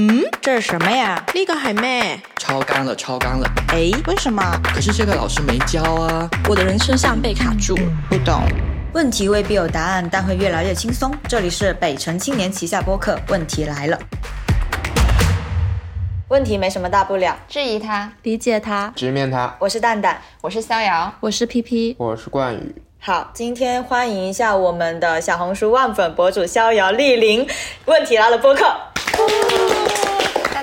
[0.00, 1.20] 嗯，这是什么呀？
[1.34, 2.20] 呢個係咩？
[2.36, 3.50] 超纲了，超纲了。
[3.70, 4.40] 哎，为什么？
[4.72, 6.30] 可是这个老师没教啊。
[6.48, 7.76] 我的人生像被卡住。
[8.08, 8.44] 不懂。
[8.94, 11.12] 问题未必有答案，但会越来越轻松。
[11.26, 13.98] 这里是北城青年旗下播客，问题来了。
[16.28, 18.92] 问题没什么大不了，质疑他，理解他。
[18.94, 19.52] 直面他。
[19.58, 22.72] 我是蛋蛋，我是逍遥，我是 PP，我是冠宇。
[23.00, 27.44] 好，今天欢迎一下我们的小红书万粉博主逍遥莅临
[27.86, 28.64] 问题来了播客。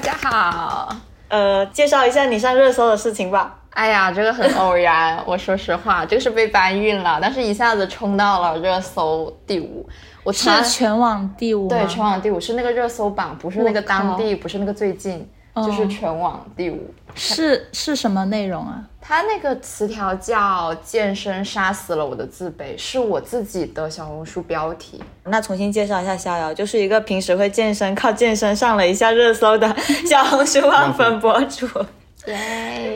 [0.05, 0.95] 大家好。
[1.29, 3.57] 呃，介绍一下你上热搜的事情吧。
[3.71, 9.89] 哎呀，这个很偶然，我说实话，这个是被搬运了，但是一下子冲到了热搜第五。
[10.23, 16.93] 我是全网第五，对，全网第五是那个热搜榜，不是那个当地，不是那个最近，就是全网第五。
[17.15, 18.83] 是是什么内容啊？
[19.07, 24.99] 他那个词条叫“健身杀死了我的自卑”，是我自己的小红书标题。
[25.25, 29.71] 那重新介绍一下逍遥，就是一个平时会健身，靠健身上了一下热搜的
[30.09, 31.67] 小红书万粉博主。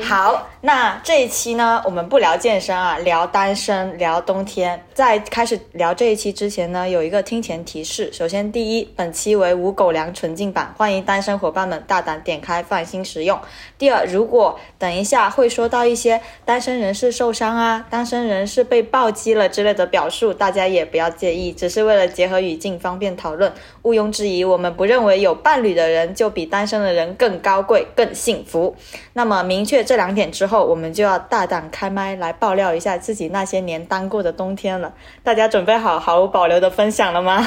[0.01, 4.83] 好，那这一期呢，我们不聊健身啊，聊单身，聊冬天。
[4.93, 8.11] 在开始聊这一期之前呢，有一个听前提示。
[8.11, 13.39] 首先，第一，本期为无狗粮纯净版，欢迎单身伙伴们大胆点开，放心使用。
[13.77, 23.53] 第二，如果等一下会说到一些单身人士受伤啊，单身人士被暴击了之类的表述，大家也不要介意，只是为了结合语境方便讨论。
[23.83, 28.75] 毋庸置疑，我们不认为有伴侣的人就比单身的人更高贵、更幸福。
[29.19, 34.93] 那么明确这两点之后，我们就要大胆开麦来爆料一下自己那些年当过的冬天了。
[35.21, 37.45] 大家准备好毫无保留的分享了吗？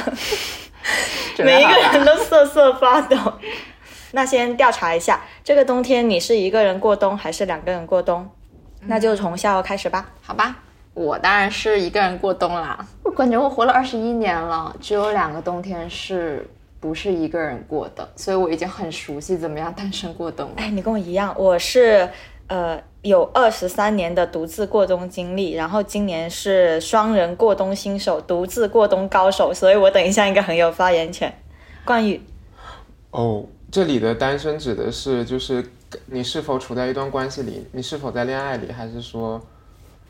[1.43, 3.17] 每一个人都瑟瑟发抖。
[4.11, 8.29] 那先调查一下，这个冬天你是一个人过冬还是两个人过冬？
[8.83, 10.11] 那就从下游开始吧。
[10.21, 10.55] 好吧，
[10.93, 12.85] 我当然是一个人过冬啦。
[13.03, 16.47] 我感觉我活了二十一年了，只有两个冬天是。
[16.83, 20.55] 不是一个人过的，所以我已经很熟悉怎么样单身过冬了。
[20.57, 22.09] 哎，你跟我一样，我是
[22.49, 31.33] 呃有二十三年的独自过冬经历，然后今年是双人过冬新手，独自过冬高手，所以我等一下应该很有发言权。
[31.85, 32.21] 冠宇，
[33.13, 35.65] 哦，这里的单身指的是就是
[36.07, 39.41] 你是否处在一段关系里，你是否在恋爱里，还是说？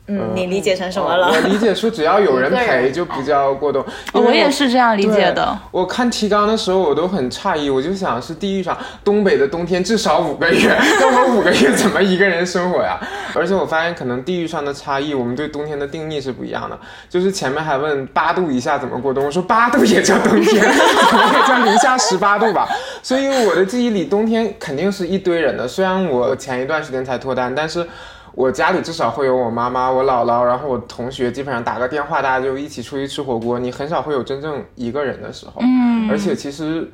[0.07, 1.31] 嗯，你理解成什么了？
[1.31, 3.83] 我理解出只要有人 陪就不叫过冬。
[4.11, 5.57] 我也是这样理解的。
[5.71, 12.99] 我看提纲的时候我都很诧异，我就想是地狱上东北的冬天至少五个月， 那我五个月怎么一个人生活呀？
[13.33, 16.77] 而且我发现可能地域上的差异，我们对冬天的定义是不一样的。
[17.09, 20.61] 就是前面还问八度以下怎么过冬，我说八度也叫冬天，
[21.09, 22.67] 可能也叫零下十八度吧。
[23.01, 25.65] 所以我的记忆里冬天肯定是一堆人的。
[25.65, 27.87] 虽然我前一段时间才脱单，但是。
[28.35, 33.59] 我家里至少会有我妈妈、我姥姥，然后我同学，基本上打个电话，大家就一起出去吃火锅。
[33.59, 35.53] 你很少会有真正一个人的时候。
[35.61, 36.09] 嗯。
[36.09, 36.91] 而且其实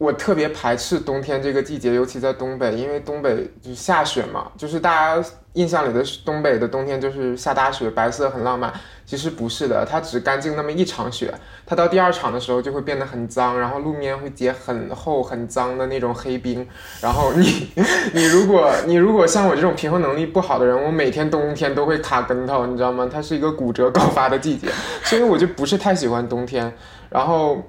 [0.00, 8.72] 我特别排斥冬天这个季节，尤其在东北，因为东北就下雪嘛，就是大家印象里的东北的冬天就是下大雪，白色很浪漫。
[9.04, 11.34] 其实不是的，它只干净那么一场雪，
[11.66, 16.66] 它到第二场的时候就会变得很脏，然后路面会结很厚很脏的那种黑冰，
[17.02, 17.68] 然后你
[18.14, 23.06] 你如果你如果像我这种平衡能力不好的人，我每天冬天都会卡跟头，你知道吗？
[23.12, 24.68] 它是一个骨折 高发的季节，
[25.04, 26.72] 所以我就不是太喜欢冬天。
[27.10, 27.60] 然后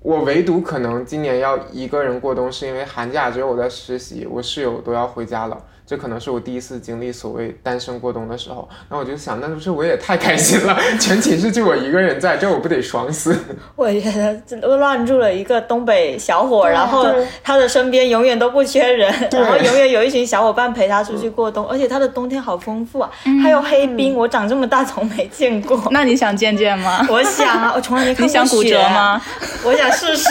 [0.00, 5.60] 我唯独可能今年要一个人过冬，是因为寒假只有我在实习，我室友都要回家了。
[5.86, 13.38] 这可能是我第一次经历所谓单身过冬的时候，那我就想，那不是我也太开心了，全寝室就我一个人在这，我不得爽死？
[13.76, 17.06] 我觉得这乱入了一个东北小伙，然后
[17.44, 23.08] 他的身边永远都不缺人， 然后永远有一群小伙伴陪他出去过冬，而且他的冬天好丰富啊，
[23.40, 25.80] 还有黑冰，我长这么大从没见过。
[25.92, 27.06] 那你想见见吗？
[27.08, 28.40] 我想啊，我从来没 看过雪。
[28.40, 29.22] 你想骨折吗？
[29.62, 30.28] 我想试试。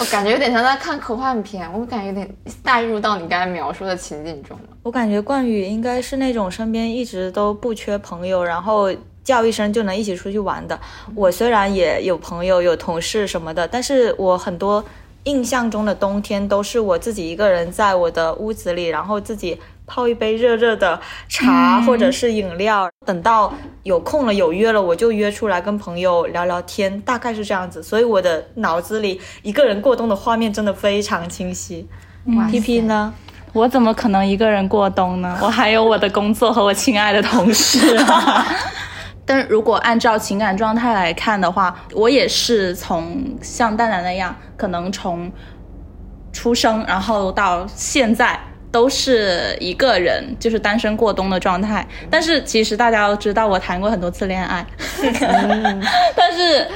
[0.00, 4.62] 我感觉有点像在看科幻片，我感觉有点带入到你刚才描述的情景中了。
[4.82, 8.90] 我感觉冠宇应该是那种身边一直都不缺朋友，然后
[9.22, 10.80] 叫一声就能一起出去玩的。
[11.14, 14.82] 我虽然也有朋友、有同事什么的，但是我很多
[15.24, 19.60] 印象中的冬天都是我自己一个人在我的屋子里，然后自己。
[19.92, 23.52] 泡一杯热热的茶或者是饮料，等到
[23.82, 27.82] 有空了有约了，我就约出来跟朋友聊聊天，大概是这样子。
[27.82, 31.88] 所以我的脑子里一个人过冬的画面真的非常清晰。
[32.48, 33.12] P P 呢？
[33.52, 35.36] 我怎么可能一个人过冬呢？
[35.42, 37.98] 我还有我的工作和我亲爱的同事。
[39.26, 45.32] 但如果按照情感状态来看的话，我也是从像蛋蛋那样，可能从
[46.32, 48.38] 出生然后到现在。
[48.70, 51.86] 都是一个人，就是单身过冬的状态。
[52.10, 54.64] 但是其实大家都知道，我谈过很多次恋爱，
[56.16, 56.66] 但是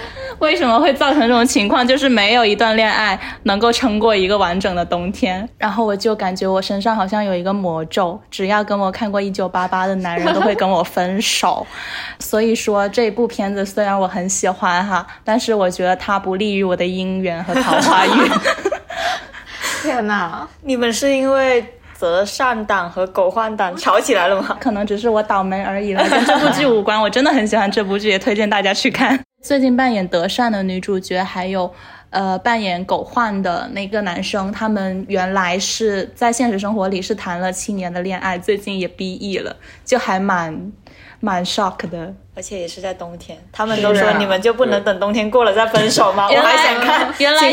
[0.41, 1.87] 为什么会造成这种情况？
[1.87, 5.49] 就是没有一段恋爱能够撑过一个完整的冬天。
[5.57, 11.65] 然后我就感觉我身上好像有一个魔咒，只要跟我看过《一九八八》的男人都会跟我分手。
[12.19, 18.13] 所以说这部片子虽然我很喜欢哈，但是我觉得它不利于我的姻缘和桃花运。
[19.83, 20.49] 天哪！
[20.63, 21.63] 你们是因为
[21.95, 24.57] 择善党和狗焕党吵起来了吗？
[24.61, 27.01] 可能只是我倒霉而已了， 跟这部剧无关。
[27.01, 29.19] 我真的很喜欢这部剧，也推荐大家去看。
[29.43, 31.73] 最近扮演德善的女主角，还有
[32.11, 39.55] 呃扮演狗焕的那个男生，他们原来是在现实生活里是谈了七年的恋爱，最近也 B E 了，
[39.85, 40.73] 就还蛮
[41.21, 42.15] 蛮 shock 的。
[42.37, 46.27] 而且也是在冬天，他们都说你们就不能等冬天过了再分手吗？
[46.29, 47.51] 我还想看，原来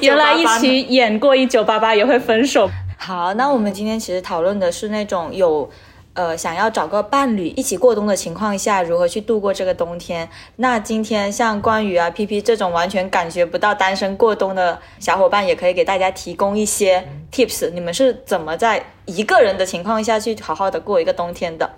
[0.00, 2.68] 原来一起演过一九八八也会分手。
[2.96, 5.70] 好，那我们今天其实讨论的是那种有。
[6.18, 10.26] 呃，想要找个伴侣一起过冬的情况下，如何去度过这个冬天？
[10.56, 17.70] 那今天像关羽啊、P P 这种完全感觉不到单身过冬的小伙伴，也可以给大家提供一些 tips。
[17.72, 21.70] 你们是怎么在一个人的情况下去好好的过一个冬天的？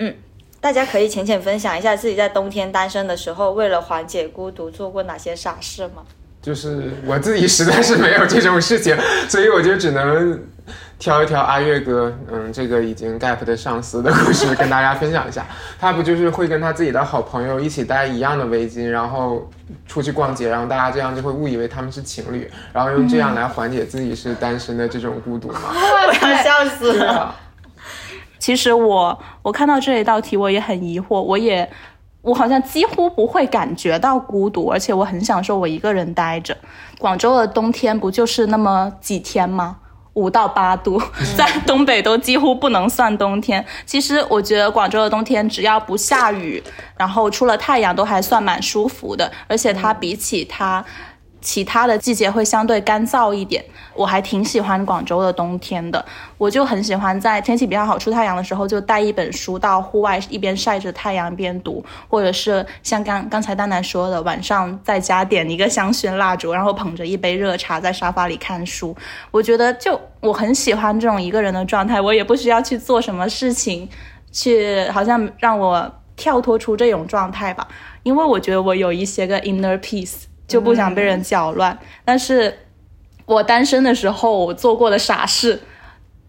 [0.00, 0.16] 嗯，
[0.60, 6.04] 大家可以浅浅分享一下自己在冬天单身的时候，为了缓解孤独做过哪些傻事吗？
[6.44, 8.94] 就是我自己实在是没有这种事情，
[9.30, 10.38] 所以我就只能
[10.98, 15.46] 挑一挑阿月哥，嗯，这个已经 gap 的上司的故事跟大家分享一下。
[15.80, 19.50] 他不就是会跟他自己的好朋友一起戴一样的围巾，然后
[19.86, 25.60] 出去逛街，然后大家这样就会误以为他们是情侣，然后用这样来缓解自己是单身的这种孤独吗？
[25.72, 27.34] 我要笑死了。
[28.38, 31.66] 其实我我看到这一道题，我也很疑惑，我也。
[32.24, 36.56] 我好像几乎不会感觉到孤独，而且我很享受我一个人待着。
[36.98, 39.76] 广州的冬天不就是那么几天吗？
[40.14, 41.02] 五到八度，
[41.36, 43.64] 在东北都几乎不能算冬天。
[43.84, 46.62] 其实我觉得广州的冬天只要不下雨，
[46.96, 49.30] 然后出了太阳，都还算蛮舒服的。
[49.46, 50.84] 而且它比起它。
[51.44, 53.62] 其他的季节会相对干燥一点，
[53.94, 56.02] 我还挺喜欢广州的冬天的。
[56.38, 68.96] 我就很喜欢在天气比较好、出太阳的时候，就带一本书到户外，一边晒着太阳一边读，或者是像刚刚才丹丹说的，晚上在家点一个香薰蜡烛，然后捧着一杯热茶在沙发里看书。
[69.30, 73.86] 我觉得就我很喜欢这种一个人的状态，我也不需要去做什么事情，
[74.32, 77.68] 去好像让我跳脱出这种状态吧，
[78.02, 80.24] 因为我觉得我有一些个 inner peace。
[80.46, 82.56] 就不想被人搅乱，但是
[83.26, 85.60] 我单身的时候我做过的傻事，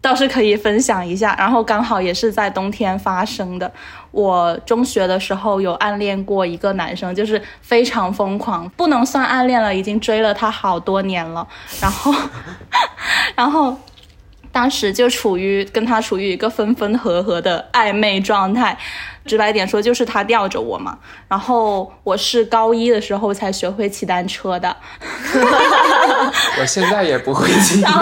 [0.00, 1.34] 倒是可以分享一下。
[1.38, 3.70] 然后刚好也是在冬天发生的。
[4.12, 11.46] 我中学的时候有暗恋过一个男生，就是非常疯狂，不能算暗恋了，已经追了他好多年了。
[11.82, 12.14] 然后，
[13.36, 13.76] 然后
[14.56, 18.74] 当时就处于跟他处于一个分分合合的暧昧状态。
[19.26, 20.96] 直白点说，就是他吊着我嘛。
[21.28, 24.74] 然后我是高一的时候才学会骑单车的。
[26.58, 27.84] 我现在也不会骑。
[27.84, 27.92] 啊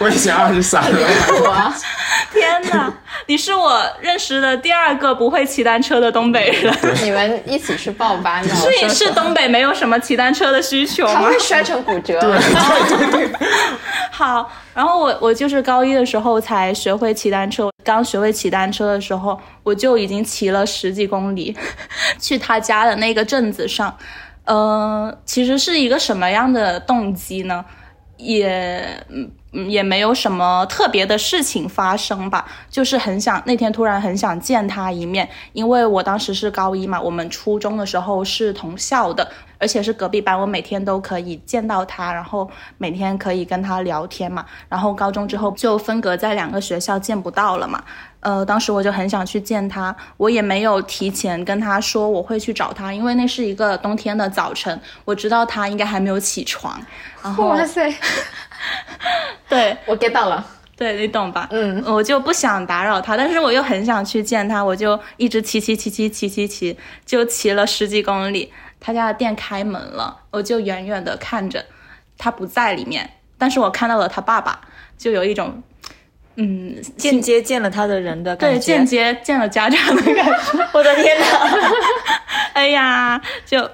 [0.00, 0.98] 我已经二十三了。
[2.30, 2.92] 天哪！
[3.26, 6.74] 你是我认识的第二个不会骑单车的东北人。
[7.02, 8.54] 你们一起去报班的。
[8.54, 11.14] 是是东北没有什么骑单车的需求吗？
[11.14, 12.20] 他会摔成骨折。
[12.20, 13.48] 对对对。
[14.10, 17.70] 好，然后我我就是高一的时候才学会骑单车。
[17.82, 21.56] 刚学会骑单车的时候，我就已经骑了十几公里，
[22.20, 23.94] 去他家的那个镇子上。
[24.44, 27.64] 嗯，其实是一个什么样的动机呢？
[28.16, 28.86] 也
[29.54, 29.70] 嗯。
[29.70, 44.44] 也没有什么特别的事情发生吧，就是很想那天突然很想见他一面，因为我当时是高一嘛，我们初中的时候是同校的，而且是隔壁班，我每天都可以见到他，然后每天可以跟他聊天嘛。
[44.68, 47.82] 然后高中之后就分隔在两个学校，见不到了嘛。
[48.20, 56.80] 呃，当时我就很想去见他，我也没有提前跟他说我会去找他，因为那是一个冬天的早晨，我知道他应该还没有起床。
[57.22, 57.90] 然后哇塞！
[59.48, 60.44] 对我 get 到了，
[60.76, 61.48] 对你懂吧？
[61.50, 68.52] 嗯，我就不想打扰他，但是我又很想去见他，我就一直骑骑骑骑骑骑骑，就骑了十几公里。
[68.80, 71.64] 他家的店开门了，我就远远的看着，
[72.18, 74.60] 他不在里面，但是我看到了他爸爸，
[74.98, 75.62] 就有一种，
[76.36, 80.68] 嗯，间接见了他的人的感觉，对，间接见了家长的感觉。
[80.72, 81.26] 我的天哪！
[82.54, 83.70] 哎呀，就。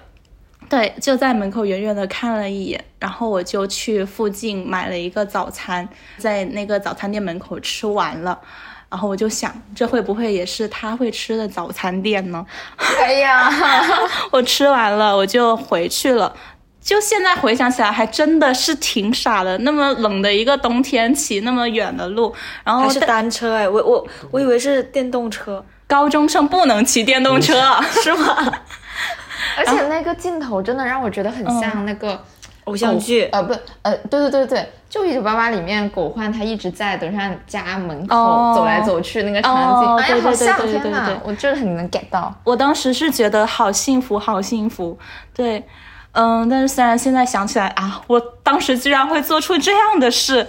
[0.71, 5.87] 对，就在门口远远的看了一眼，然后我就去附近买了一个早餐，
[6.17, 8.39] 在那个早餐店门口吃完了，
[8.89, 12.47] 然后我就想，这会不会也是他会吃的早餐店呢？
[13.01, 13.51] 哎呀，
[14.31, 16.33] 我吃完了，我就回去了。
[16.81, 19.59] 就现在回想起来，还真的是挺傻的。
[19.59, 22.33] 那么冷的一个冬天，骑那么远的路，
[22.65, 27.61] 然后还是单车哎，我我我以为是电动车，高中生不能骑电动车，
[28.03, 28.55] 是吗？
[29.57, 32.23] 而且那个镜头真的让我觉得很像那个
[32.65, 42.33] 偶像剧呃，不，呃，对对对对，就一九八八里面狗焕他一直在德善家门口哦走来走去那个场景，哎呀，哦对对对好像，对对对天哪，我真的很能 get 到。
[42.45, 44.99] 我当时是觉得好幸福，好幸福。
[45.35, 45.65] 对，
[46.13, 50.47] 嗯，但是虽然现在想起来啊，我当时居然会做出这样的事。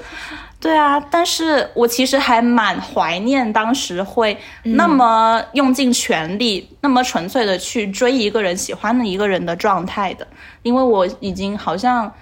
[0.62, 10.28] 对啊，但是我其实还蛮怀念当时会那么用尽全力、那么纯粹的去追一个人、喜欢的一个人的状态的，
[10.62, 12.14] 因为我已经好像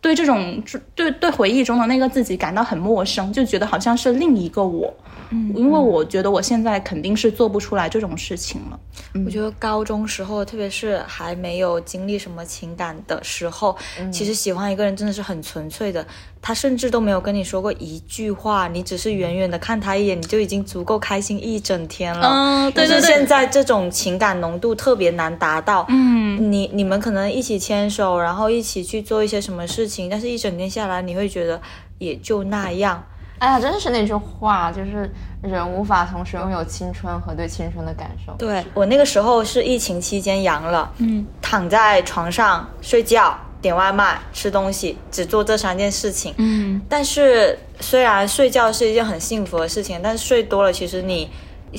[0.00, 0.62] 对这种
[0.94, 4.94] 对对回忆中的那个自己感到很陌生，就觉得好像是另一个我。
[5.30, 8.78] 嗯，因为我觉得我现在肯定是做不出来这种事情了。
[9.24, 13.76] 我觉得高中时候，特别是还没有经历什么情感的时候，
[14.12, 16.06] 其实喜欢一个人真的是很纯粹的。
[16.40, 22.28] 他甚至都没有跟你说过一句话，你只是远远的看他一眼，你就已经足够开心一整天了。
[22.28, 25.84] 嗯，对对但是对，现在这种情感浓度特别难达到。
[25.88, 31.60] 嗯，你你们可能一起牵手，然后一起去做一些什么事情，但是一整天下来，你会觉得
[31.98, 33.04] 也就那样。
[33.38, 35.10] 哎呀，真的是那句话，就是
[35.42, 38.32] 人无法同时拥有青春和对青春的感受。
[38.32, 46.34] 对我那个时候是疫情期间阳了，嗯，躺在床上睡觉、点外卖、吃东西，只做这三件事情。
[46.38, 51.30] 嗯，但是虽然睡觉是一件很幸福的事情，但是睡多了，其实你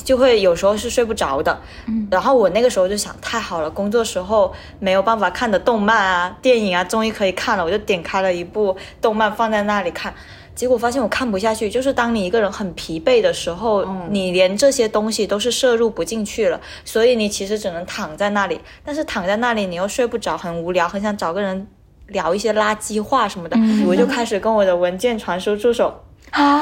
[0.06, 1.60] 就会有时候是睡不着的。
[1.88, 10.14] 嗯，然后我那个时候就想，太好了，工作时候没有办法看的动漫啊、电影啊，终于可以看了，我就点开了一部动漫放在那里看。
[10.60, 18.60] 结果发现我看不下去，就是当你一个人很疲惫的时候，你连这些东西都是摄入不进去了，所以你其实只能躺在那里。
[18.84, 21.66] 但是躺在那里，你又睡不着，很无聊，很想找个人
[22.08, 25.94] 聊一些垃圾话什么的，我就开始跟我的文件传输助手。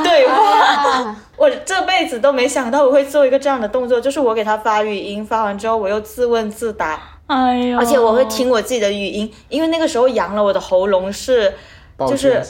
[0.04, 1.16] 对话。
[1.36, 11.52] 我这辈子都没想到我会做一个这样的动作，就是我给他发语音，发完之后我又自问自答，哎呦，而且我会听我自己的语音，因为那个时候阳了，我的喉咙是
[12.08, 12.44] 就是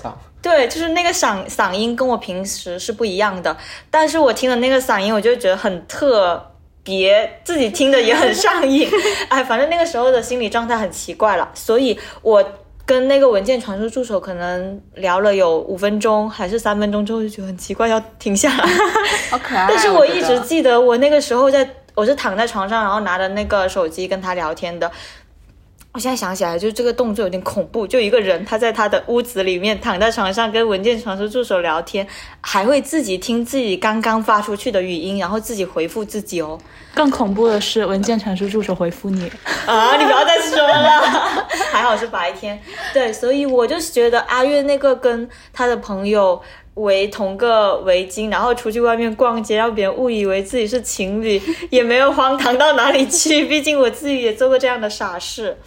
[0.48, 3.58] 对，就是那个嗓嗓音跟我平时是不一样的，
[3.92, 8.89] 但是我听的那个嗓音，我就觉得很特别，自己听的也很上瘾。
[9.27, 12.42] 哎，反正那个时候的心理状态很奇怪了，所以我
[12.86, 18.66] 跟那个文件传输助手可能聊了有五分钟还是三分钟之后，就觉得很奇怪，要停下来。
[19.30, 19.63] 好可爱。
[19.63, 24.89] 啊 但是我一直记得我那个时候在，我是躺在床上，然后拿着那个手机跟他聊天的。
[25.98, 32.08] 我现在想起来，就这个动作有点恐怖，就一个人他在他的屋子里面躺在床上跟文件传输助手聊天，
[32.39, 36.56] 还会自己听自己刚刚发出去的语音，然后自己回复自己哦。
[36.94, 39.27] 更恐怖的是，文件传输助手回复你，
[39.66, 41.01] 啊，你不要再说了，
[41.74, 42.62] 还好是白天。
[42.94, 46.39] 对，所以我就是觉得阿月那个跟他的朋友
[46.75, 53.46] 围同个围巾，然后出去外面逛街，让别人误以为自己是情侣，也没有荒唐到哪里去。
[53.46, 55.58] 毕竟我自己也做过这样的傻事。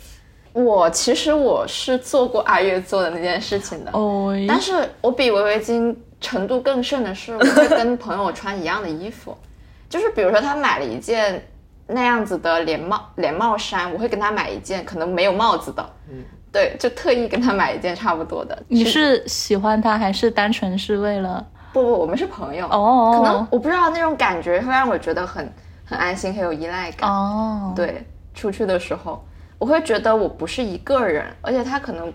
[0.52, 9.36] 我其实我是做过阿月做的那件事情的，哦，但是我比围围巾程度更甚的是，我会跟朋友穿一样的衣服，
[9.88, 11.42] 就是比如说他买了一件
[11.86, 18.60] 那样子的连帽连帽衫，我会跟他买一件可能没有帽子的，嗯，对，就特意跟他买一件差不多的。
[18.68, 21.46] 你是喜欢他，还是单纯是为了？
[21.72, 23.14] 不不，我们是朋友，哦。
[23.16, 25.52] 可能我不知道那种感觉会让我觉得很
[25.84, 27.08] 很安心，很有依赖感。
[27.08, 28.04] 哦，对，
[28.34, 29.24] 出去的时候，
[29.60, 32.10] 我会觉得我不是一个人，而且他可能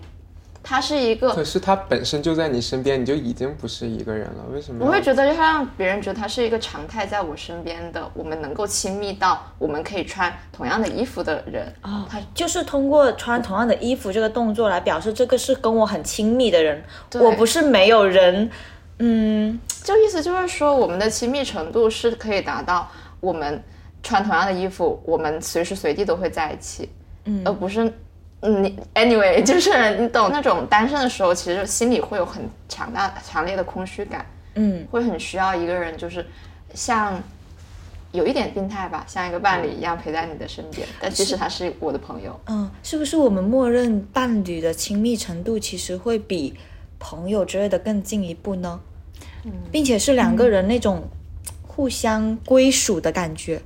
[0.64, 4.84] 他是一个可是他本身就在你身边，你就已经不是一个人了，为什么？
[4.84, 11.72] 我会觉得要让别人觉得他是一个常态在我身边的，我们能够亲密到我们可以穿同样的衣服的人。
[11.82, 16.82] 哦，他就是通过穿同样的衣服这个动作来表示这个是跟我很亲密的人，
[17.14, 18.50] 我不是没有人。
[18.98, 23.62] 嗯，就意思就是说，我们的亲密程度是可以达到我们
[24.02, 26.88] 穿同样的衣服，我们随时随地都会在一起，
[27.26, 27.92] 嗯，而不是，
[28.40, 36.24] 嗯，你 anyway 就是你懂那种单身的时候，其实心里会有很强大、强烈的空虚感，嗯，会很需要一个人，就是
[36.74, 37.22] 像
[38.12, 42.38] 有一点病态吧，像一个伴侣一样陪在你的身边，但其实他是我的朋友。
[42.46, 46.54] 嗯，是不是我们默认伴侣的亲密程度其实会比
[46.98, 48.80] 朋友之类的更进一步呢？
[49.44, 51.04] 嗯并且是两个人那种
[51.66, 53.60] 互相归属的感觉。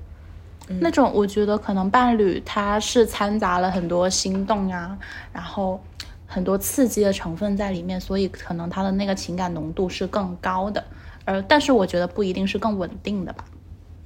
[0.78, 4.96] 那种我觉得可能伴侣他是掺杂了很多心动呀，
[5.32, 5.80] 然后
[6.26, 10.82] 很多刺激的成分在里面，所以可能他的那个情感浓度是更高的。
[11.24, 13.44] 而但是我觉得不一定是更稳定的吧。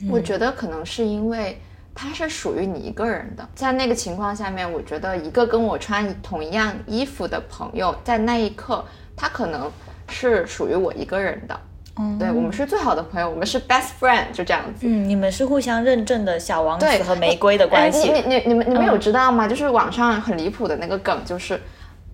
[0.09, 1.61] 我觉得可能是因为
[1.95, 3.49] 它是属于你一个人的。
[3.55, 9.71] 在那个情况下面，我觉得一个跟我穿同一样衣服的朋友，在那一刻，他可能
[10.09, 11.59] 是属于我一个人的。
[11.97, 14.87] 嗯，对我们是最好的朋友，我们是 best friend，就这样子。
[14.87, 18.11] 嗯，你们是互相认证的小王子和玫瑰的关系。
[18.11, 19.47] 哎你你你们你们有知道吗？
[19.47, 21.61] 就是网上很离谱的那个梗，就是，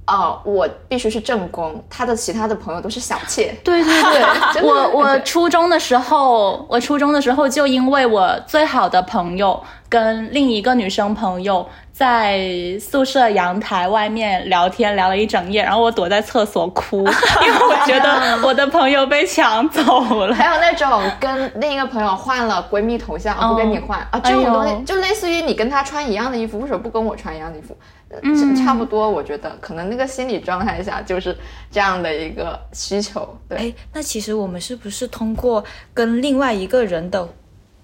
[0.07, 3.55] 哦、我必须是正宫，他的其他的朋友都是小妾。
[3.65, 4.03] 对对
[4.53, 12.49] 对，我我初中的时候，我初中的时候就因为我最好的朋友跟另一个女生朋友在
[12.81, 16.99] 宿舍阳台外面聊天，聊了一整夜，然后我躲在厕所哭，
[17.45, 19.83] 因为我觉得 我的朋友被抢走
[20.27, 20.35] 了。
[20.35, 27.77] 还有那种跟另一个朋友换了闺蜜头像，不跟你换啊，这种东西哎就类似于你跟她穿一样的衣服，为什么不跟我穿一样的衣服？
[28.11, 31.37] 呃嗯差不多，我觉得可能那个心理状态下就是
[31.71, 33.37] 这样的一个需求。
[33.49, 37.29] 对，哎，那其实我们是不是通过跟另外一个人的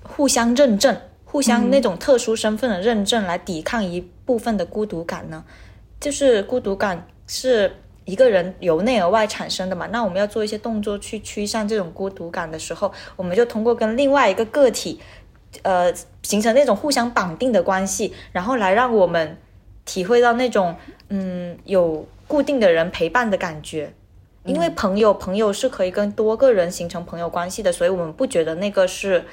[0.03, 5.45] 互相认证、互相那种特殊身份的认证来抵抗一部分的孤独感呢？
[6.01, 7.71] 就是孤独感是
[8.05, 15.01] 一个人由内而外产生的嘛，那我们要做一些动作去驱散这种孤独感的时候，我们就通过跟另外一个个体，
[15.63, 15.93] 呃，
[16.23, 19.37] 形成那种互相绑定的关系，然后来让我们
[19.85, 20.77] 体会到那种
[21.09, 23.93] 嗯有固定的人陪伴的感觉。
[24.45, 29.25] 因为朋友，朋友是可以跟多个人形成朋友关系的，所以我们不觉得那个是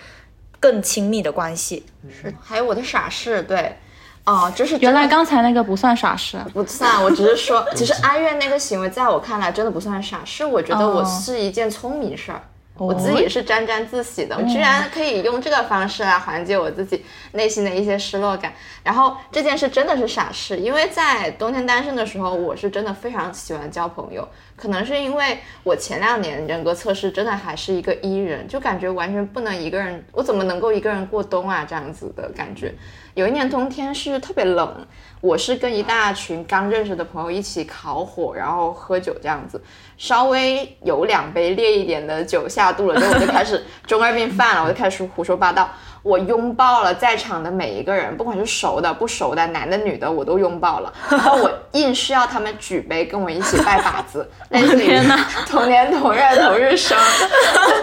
[0.63, 1.86] 更亲密的关系。
[2.10, 3.77] 是还有我的傻事，对，
[4.24, 12.41] 哦、就是原来刚才那个不算傻事，不算，我只是说， 其实哀怨那个行为，在我看来真的不算傻，事我觉得我是一件聪明事儿。
[12.75, 18.51] 我自己也是沾沾自喜的，我居然可以用这个方式来缓解我自己内心的一些失落感。
[18.84, 24.27] 然后这件事真的是傻事，因为在冬天单身的时候，我是真的非常喜欢交朋友。
[24.55, 31.65] 可能是因为我前两年人格测试真的还是一个 E 人，就感觉完全不能一个人，我怎么能够一个人过冬啊？
[31.67, 32.74] 这样子的感觉。
[33.15, 34.75] 有一年冬天是特别冷，
[35.22, 39.62] 我是跟一大群刚认识的朋友一起烤火，然后喝酒这样子，
[39.98, 45.70] 稍微有两杯烈一点的酒下肚了之后，我就开始中二病犯了，我就开始胡说八道。
[46.01, 50.91] 我拥抱了在场的每一个人，不管是熟的不熟的，男的女的，我都拥抱了。
[51.10, 55.00] 然后我硬是要他们举杯跟我一起拜把子，类似于
[55.48, 56.98] 同 年同月同日生，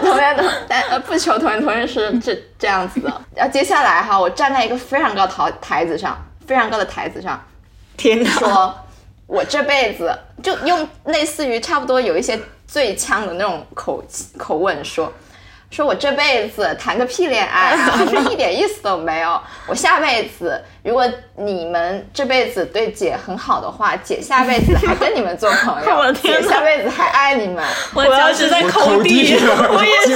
[0.01, 3.21] 同年同但呃不求同年同日生这这样子的。
[3.35, 7.43] 然后接下来哈，我站在一个非常高的台台子上，非常高的台子上，
[7.97, 8.29] 天哪！
[8.29, 8.75] 说，
[9.25, 14.03] 我这辈子就用类似于差不多有一些最呛的那种口
[14.37, 15.11] 口吻说。
[15.71, 19.41] 说我这辈子谈个屁恋爱啊， 就是一点意思都没有。
[19.65, 27.63] 我下辈子，如果你们这辈子对姐很好的话，姐下辈子还跟你们做朋友， 我的天姐下辈子还爱你们。
[27.93, 29.35] 我脚趾在我抠地。
[29.37, 30.15] 我也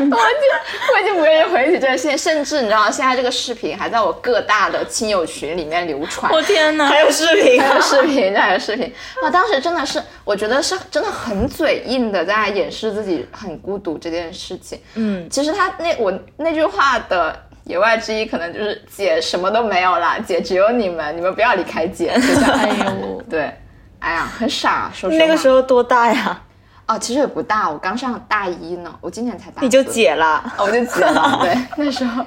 [0.00, 6.32] 我就我已经不愿意回起这个信，甚至你知道，现在这个视频还在我各大的亲友群里面流传。
[6.32, 6.86] 我天哪！
[6.86, 8.92] 还有视频还有视频，这还有视频。
[9.22, 14.80] 我当时真的是，我觉得是真的很嘴硬的在掩饰自己很孤独这件事情。
[14.94, 22.10] 嗯，其实他那我那句话的言外之意，可能就是姐什么都没有了，姐只有你们，你们不要离开姐。
[22.54, 23.52] 哎呦，对，
[23.98, 25.24] 哎呀，很傻，说实话。
[25.24, 26.40] 那个时候多大呀？
[26.86, 29.64] 哦，其实也不大，我刚上大一呢，我今年才大四。
[29.64, 30.40] 你就姐了。
[30.56, 31.40] 哦，我就姐了。
[31.42, 32.24] 对， 那时候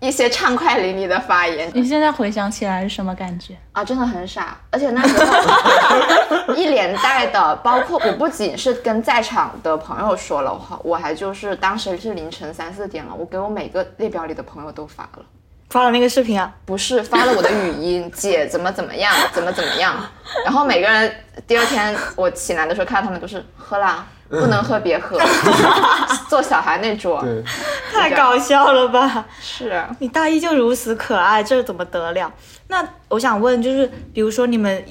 [0.00, 3.56] 一些畅快淋漓的发言，你现在回想起来是什么感觉？
[3.72, 15.24] 啊，真的很傻，而且那时候 一连带的，包括我不仅是跟在场的朋友说了，我我还就是当时是凌晨三四点了，我给我每个列表里的朋友都发了，
[15.70, 16.52] 发了那个视频啊？
[16.64, 19.96] 不是发了我的语音，姐怎么怎么样，怎么怎么样，
[20.44, 21.12] 然后每个人
[21.46, 25.18] 第二天我起来的时候看到他们都是喝啦，不能喝别喝，
[26.28, 27.24] 做小孩那桌，
[27.92, 29.24] 太搞笑了吧！
[29.40, 32.32] 是啊你大一就如此可爱，这怎么得了？
[32.68, 34.84] 那我想问，就是比如说你们，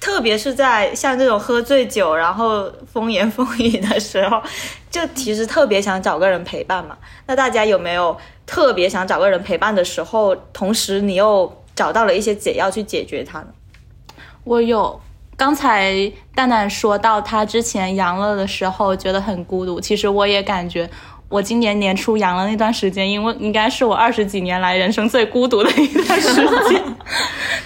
[0.00, 4.42] 特别是在像这种喝醉酒然后风言风语的时候，
[4.90, 6.96] 就其实特别想找个人陪伴嘛。
[7.26, 13.48] 那大家有没有特别想找个人陪伴的时候，同时你又找到了一些解药去解决它呢？
[14.42, 15.00] 我有。
[15.40, 20.86] 刚才蛋蛋说到他之前阳了的时候觉得很孤独，其实我也感觉
[21.30, 26.34] 我今年年初阳了那段时间，因为应该是我二十几年来人生最孤独的一段时
[26.68, 26.84] 间，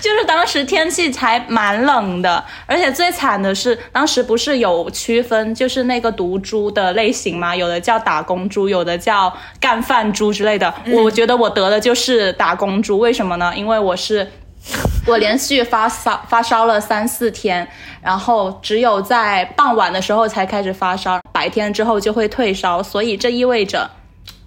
[0.00, 10.72] 就是当时天气才蛮冷的，而且最惨的是当时不是有区分，就是那个毒株的类型嘛，有的叫打工猪，有的叫干饭猪之类的。
[10.92, 13.52] 我觉得我得的就是打工猪，为什么呢？
[13.56, 14.30] 因为我是。
[15.06, 17.66] 我连续发烧发烧了三四天，
[18.00, 23.90] 然后只有在傍晚的时候才开始发烧，白天之后就会退烧，所以这意味着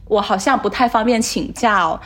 [0.05, 1.99] 我好像不太方便请假哦。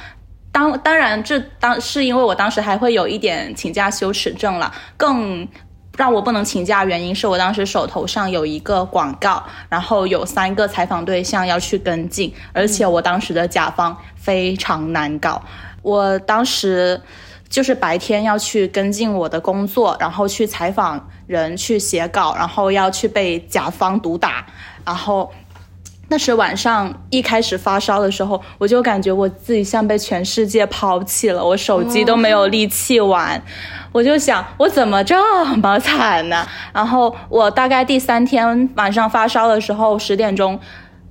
[0.52, 5.48] 当当然，这当是因为我当时还会有一点请假羞耻症了，更
[5.96, 15.42] 让我不能请假原因是我当时手头上有一个广告，然后有三个采访对象要去跟进，而且我当时的甲方非常难搞，
[15.82, 17.00] 我当时
[17.52, 24.44] 就是白天要去跟进我的工作，然后去采访人、去写稿，然后要去被甲方毒打，
[24.84, 25.32] 然后。
[26.14, 33.42] 那时晚上一开始发烧的时候，我就感觉我自己像被全世界抛弃了，我手机都没有力气玩，
[33.94, 36.46] 我就想我怎么这么惨呢？
[36.74, 40.60] 然后我大概第三天晚上发烧的时候，十点钟，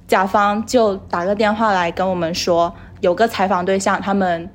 [0.07, 4.51] 甲方就打个电话来跟我们说，有个采访对象他们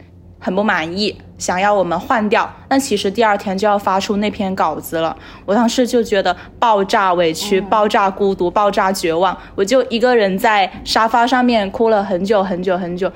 [0.45, 1.19] 很不满意。
[1.39, 5.17] 想要我们换掉，但其实第二天就要发出那篇稿子了。
[5.43, 13.11] 我当时就觉得爆炸委屈、爆炸孤独、爆炸绝望，我就一个人在沙发上面哭了很久很久很久。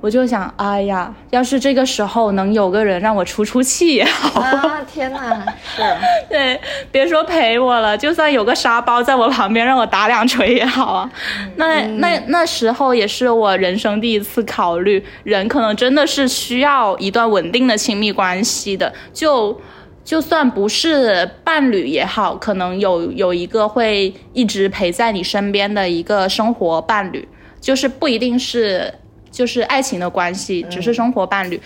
[0.00, 4.80] 我就想，哎呀，要是这个时候能有个人让我出出气也好啊！
[4.90, 5.44] 天哪，
[5.76, 5.82] 是，
[6.30, 6.58] 对，
[6.90, 11.10] 别说陪我了，就算有个沙包在我旁边让我打两锤也好啊。
[11.56, 19.60] 那那那时候也是我人生第一次考虑，人可能真的是需要一段稳定的亲密关系的，就
[20.02, 27.28] 就算不是伴侣也好，可能有有一个会一直陪在你身边的一个生活伴侣，
[27.60, 28.94] 就是不一定是。
[29.30, 31.60] 就是爱情的关系，只是生活伴侣，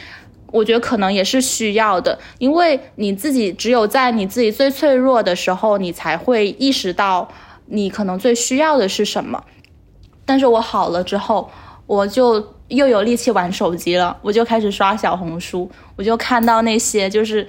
[0.53, 7.29] 我觉得可能也是需要的，因为你自己只有在你自己最脆弱的时候，你才会意识到
[7.67, 9.43] 你可能最需要的是什么。
[10.25, 11.51] 但是我好了之后，
[11.87, 17.47] 我就又有力气玩手机了，我就开始刷小红书，我就看到那些就是。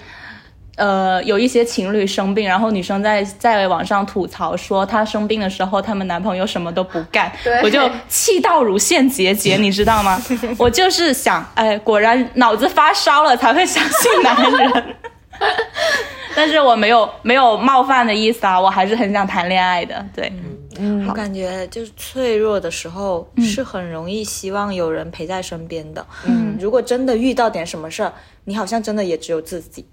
[0.78, 7.32] 呃，有一些情侣生病，然后女生在在网上吐槽说，她生病的时候，他们男朋友什么都不干，
[7.64, 10.22] 我就气到乳腺结节， 你知道吗？
[10.58, 14.96] 我就是想，哎，果然脑子发烧了才会相信男人，
[16.36, 20.30] 但是我没有没有冒犯的意思啊，我还是很想谈恋爱的，对，
[20.78, 28.12] 嗯，我感觉就是脆弱的时候是很容易希望有人陪在身边的，嗯，如果真的遇到点什么事儿，
[28.44, 29.86] 你好像真的也只有自己。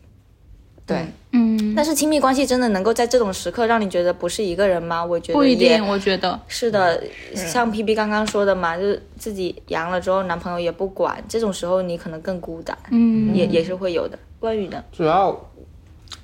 [0.85, 5.03] 对，嗯，但是亲密关系真的能够在这种时刻让你觉得不是一个人吗？
[5.05, 5.87] 我觉得不一定。
[5.87, 7.01] 我觉得是的，
[7.35, 14.19] 像 P P 刚刚说的嘛，就是自己阳了之后，男朋友也不管，这种时候你可能更孤单，嗯，也也是会有的。
[14.41, 14.83] 关于呢？
[14.91, 15.49] 主要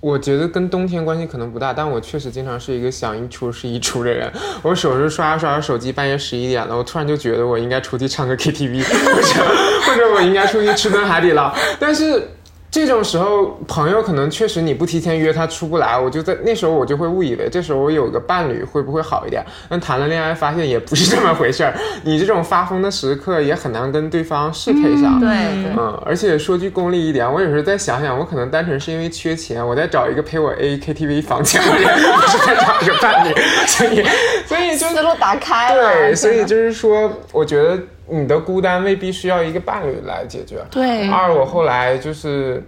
[0.00, 4.30] 我觉得跟冬天关系可能不大，但我确实经常是一个想一出是一出的人。
[4.62, 9.44] 我手是刷着刷着手机，半夜十一点了，我突然就觉得我应该出去唱个 K T V，或者
[9.86, 12.30] 或者我应该出去吃顿海底捞，但是。
[12.70, 19.42] 这种时候，朋友可能确实你不提前约他出不来，我就在那时候我就会误以为这时候我有个伴侣会不会好一点？
[19.70, 21.74] 但谈了恋爱发现也不是这么回事儿。
[22.04, 25.18] 你这种发疯的时刻也很难跟对方适配上。
[25.18, 25.28] 对，
[25.76, 33.34] 嗯，而且说句功利一点，我有时候再想想，我可能单纯是因为缺钱，我在找一个陪我 A K T V 房间的人，不是在找一个伴侣。
[33.66, 34.04] 所以，
[34.46, 35.92] 所以就思路打开了。
[35.94, 37.78] 对，所以就是说，我觉得。
[38.10, 40.58] 你的孤单未必需要一个伴侣来解决。
[40.70, 41.08] 对。
[41.10, 42.62] 二，我后来就是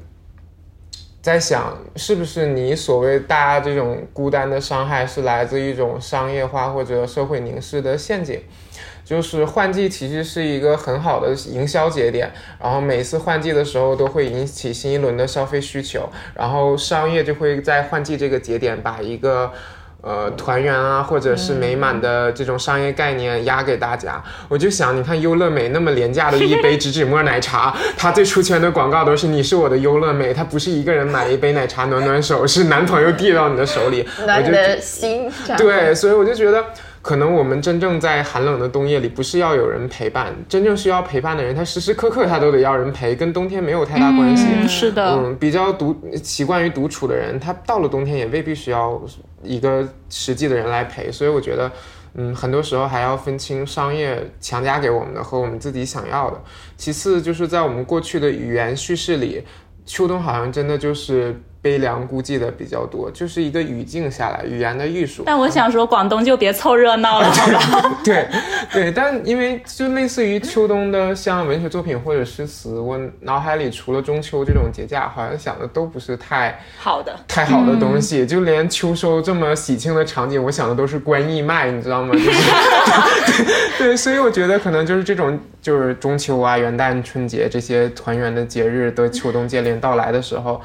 [1.22, 8.40] 在想，是不是你所谓大家这种孤单的伤害，是来自一种商业化或者社会凝视的陷阱？
[9.05, 19.53] 就是换季其实是一个很好的营销节点，然后每次换季的时候都会引起新一轮的消费需求，然后商业就会在换季这个节点把一个。
[20.02, 35.30] 呃，团圆啊，或者是美满的这种商业概念压给大家，我就想，你看优乐美那么廉价的一 杯植脂末奶茶，它最出圈的广告都是你是我的优乐美，它不是一个人买一杯奶茶暖暖手，是男朋友递到你的手里，暖你的心。
[35.58, 36.64] 对，所以我就觉得。
[37.02, 44.46] 可能我们真正在寒冷的冬夜里，不是要有人陪伴，真正需要陪伴的人，他时时刻刻他都得要人陪，跟冬天没有太大关系。
[44.68, 49.00] 是的，嗯，比较独习惯于独处的人，他到了冬天也未必需要
[49.42, 51.10] 一个实际的人来陪。
[51.10, 51.72] 所以我觉得，
[52.14, 56.38] 嗯，很多时候还要分清商业强加给我们的和我们自己想要的。
[56.76, 59.42] 其次，就是在我们过去的语言叙事里，
[59.86, 61.40] 秋冬好像真的就是。
[61.62, 65.22] 悲凉孤寂的比较多，就是一个语境下来语言的艺术。
[65.26, 67.98] 但我想说，广东就别凑热闹了， 好吧？
[68.02, 68.26] 对
[68.72, 78.24] 对，但因为就类似于秋冬的像文学作品或者诗词，我脑海里除了中秋这种节假，好像想的都不是太好的、太好的东西。
[78.24, 82.14] 就连秋收这么喜庆的场景，我想的都是关义卖，你知道吗？
[82.14, 83.44] 就是
[83.76, 90.58] 对，所以我觉得可能就是这种，就是中秋啊、元旦、春节这些团圆的节日的秋冬接连到来的时候。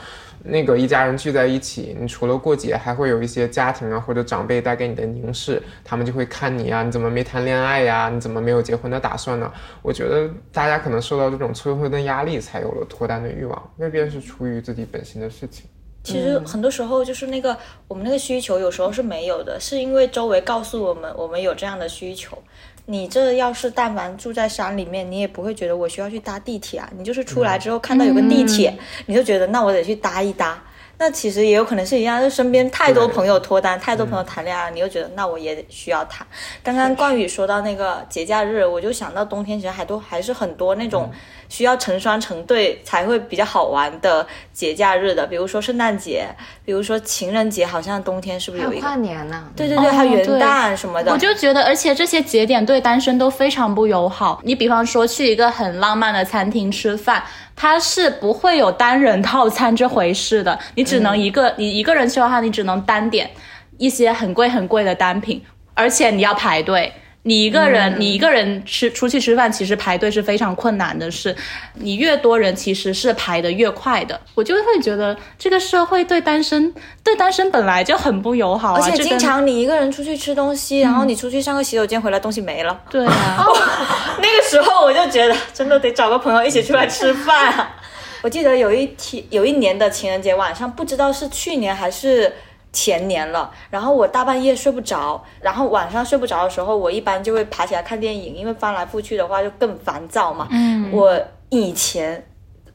[0.48, 8.10] 那个一家人聚在一起，你除了过节，还会有一些家庭啊或者长辈带给你的凝视，他们就会看你啊，你怎么没谈恋爱呀？
[8.14, 9.52] 你怎么没有结婚的打算呢？
[9.82, 15.66] 我觉得大家可能受到这种催婚的压力，才有了脱单的欲望，未必是出于自己本心的事情。
[16.04, 22.38] 其实很多时候就是那个我们那个需求有时候是没有的，是因为周围告诉我们我们有这样的需求。
[22.86, 26.90] 你这要是但凡住在山里面，你也不会觉得我需要去搭地铁啊。
[26.98, 30.62] 你就是出来之后看到有个地铁，你就觉得那我得去搭一搭。
[30.98, 36.26] 那其实也有可能是一样，就身边太多朋友脱单，太多朋友谈恋爱，你又觉得那我也需要谈。
[36.64, 41.12] 刚刚冠宇说到那个节假日，我就想到冬天其实还都还是很多那种。
[41.50, 46.28] 需要成双成对才会比较好玩的节假日的，比如说圣诞节，
[46.64, 49.48] 比如说情人节，好像冬天是不是有一个跨年呢？
[49.56, 51.12] 对对对，还有元旦什么的。
[51.12, 54.42] 我就觉得，而且这些节点对单身都非常不友好。
[54.44, 57.24] 你比方说去一个很浪漫的餐厅吃饭，
[57.56, 63.30] 它是不会有单人套餐这回事的，你只能一个，你一个人去的话，你只能单点
[63.78, 65.42] 一些很贵很贵的单品，
[65.74, 66.92] 而且你要排队。
[67.28, 71.36] 你一个人，你一个人吃出去吃饭，其实排队是非常困难的事。
[71.74, 74.22] 你越多人，其实是排的越快的。
[74.36, 76.72] 我就会觉得这个社会对单身，
[77.04, 78.76] 对单身本来就很不友好。
[78.76, 82.80] 而且经常你一个人出去吃东西，然后你出去上个洗手间回来，东西没了。
[82.92, 83.44] 对啊，
[84.22, 87.72] 那个时候我就觉得真的得找个朋友一起出来吃饭。
[88.22, 92.32] 我记得有一天，有一年的情人节晚上，不知道是去年还是。
[92.76, 100.50] 前年了，然后我大半夜睡不着，然后晚上睡不着的时候，我一般就会爬起来看电影，因为翻来覆去的话就更烦躁嘛。
[100.52, 101.18] 嗯，我
[101.50, 102.28] 以前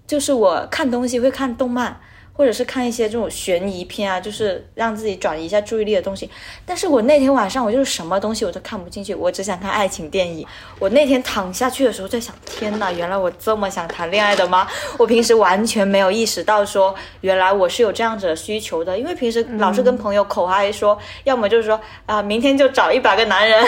[0.07, 2.01] 就是我看东西会看动漫。
[2.41, 6.31] 或者是看一些这种悬疑片啊，就是让自己转移一下注意力的东西。
[6.65, 10.47] 但是我那天晚上我就是什么东西我都看不进去，我只想看爱情电影。
[10.79, 14.67] 我那天躺下去的时候在想，天哪，原来我这么想谈恋爱的吗？
[14.97, 18.99] 我平时完全没有意识到说，原来我是有这样子的需求的。
[18.99, 23.63] 因为平时老是跟朋友口嗨说，要么就是说啊，明天就找一百个男人，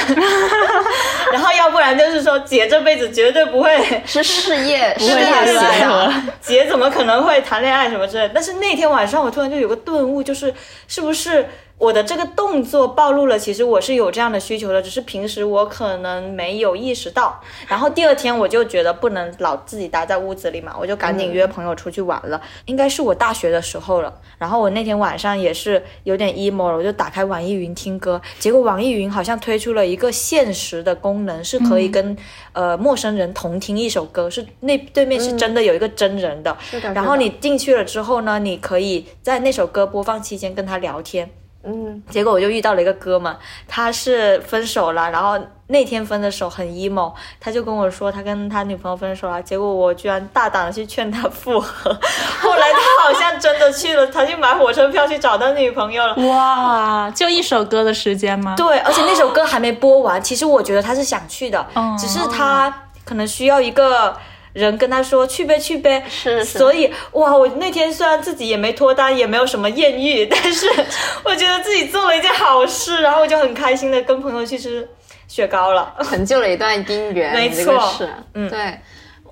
[1.30, 8.30] 然后要不然就是说姐这辈子绝对不会是事业，不会太协和，姐怎么可能会谈恋爱什么之类？
[8.32, 8.61] 但是。
[8.62, 10.54] 那天晚上，我突然就有个顿悟，就是
[10.86, 11.46] 是不是？
[11.78, 17.40] 我的这个动作暴露了，其实我是有这样的需求的，只是平时我可能没有意识到。
[17.66, 22.40] 然后第二天我就觉得不能老自己待在屋子里嘛，我就赶紧约朋友出去玩了。
[22.66, 24.14] 应该是我大学的时候了。
[24.38, 28.20] 然后我那天晚上也是有点 emo 了，我就打开网易云听歌。
[28.38, 32.16] 结果网易云好像推出了一个限时的功能，是可以跟
[32.52, 36.56] 呃陌生人同听一首歌，是那对面是真的有一个真人的。
[36.94, 41.28] 然后你进去了之后呢，你可以在那首歌播放期间跟他聊天。
[41.64, 43.34] 嗯，结果我就遇到了一个哥们，
[43.68, 51.90] 他是分手了，然后那天分的手很 emo，他就跟我说他跟他女朋友分手了，结果我居然大胆的去劝他复合，
[52.42, 56.14] 后来他好像真的去了，他去买火车票去找他女朋友了。
[56.28, 58.54] 哇，就一首歌的时间吗？
[58.56, 61.64] 对，而且那首歌还没播完，其实我觉得他是想去的，
[61.98, 62.72] 只是他
[63.04, 64.16] 可能需要一个。
[64.52, 70.66] 人跟他说去呗去呗，是，所以哇，我那天虽然自己也没脱单，也没有什么艳遇，但是
[71.24, 74.88] 我觉得自己做了一件好事，然后我就很开心的跟朋友去吃
[75.28, 78.78] 雪糕了，成就了一段姻缘，没错，是，嗯，对，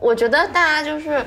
[0.01, 1.25] 我觉得大家就是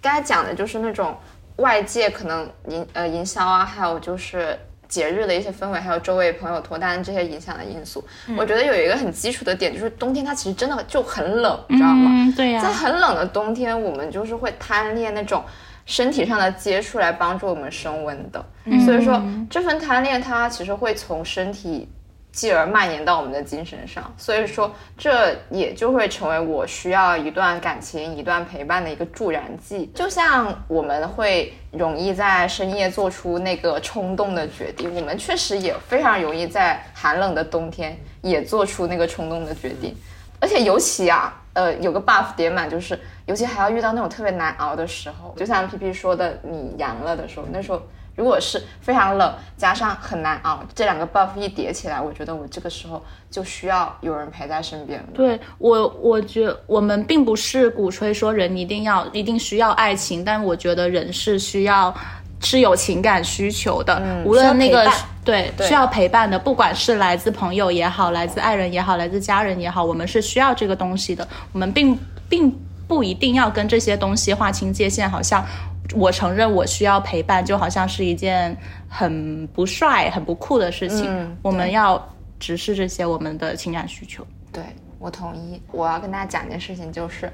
[0.00, 1.16] 刚才讲的就是那种
[1.56, 4.58] 外界可能营呃营销啊，还有就是。
[4.88, 8.04] 节日的一些氛围，还有周围朋友脱单这些影响的因素，
[8.36, 12.32] 我觉得有一个很基础的点，就是冬天它其实真的就很冷，你知道吗？
[12.36, 15.44] 对呀，在很冷的冬天，我们就是会贪恋那种
[15.84, 18.44] 身体上的接触来帮助我们升温的，
[18.84, 21.88] 所以说这份贪恋它其实会从身体。
[22.36, 29.90] 继而蔓延到我们的精神上，所以说这也就会成为我需要一段感情、一段陪伴的一个助燃剂。
[29.94, 39.96] 就像我们会容易在深夜做出那个冲动的决定，我们确实也非常容易在寒冷的冬天也做出那个冲动的决定。
[40.38, 47.80] 而且尤其啊，呃，有个 buff 叠满，就是尤其还要遇到那种特别难熬的时候，就像 P P 说的，你阳了的时候，那时候。
[48.16, 53.00] 如果是非常冷，加上很难熬，这两个 buff 一叠起来，我觉得我这个时候
[53.30, 55.06] 就需要有人陪在身边了。
[55.14, 61.94] 对我，我觉我们并不是鼓吹说人一定要一定需要爱情，但我觉得人是需要
[62.40, 64.90] 是有情感需求的，无论那个
[65.22, 71.28] 对需要陪伴的，不管是来自朋友也好，来自爱人也好，来自家人也好，我们是需要这个东西的。
[71.52, 71.98] 我们并
[72.30, 72.50] 并
[72.88, 75.44] 不一定要跟这些东西划清界限，好像。
[75.94, 78.56] 我承认我需要陪伴，就好像是一件
[78.88, 81.36] 很不帅、很不酷的事情。
[81.42, 82.02] 我们要
[82.38, 84.26] 直视这些我们的情感需求。
[84.52, 84.62] 对
[84.98, 85.60] 我同意。
[85.70, 87.30] 我要跟大家讲一件事情，就是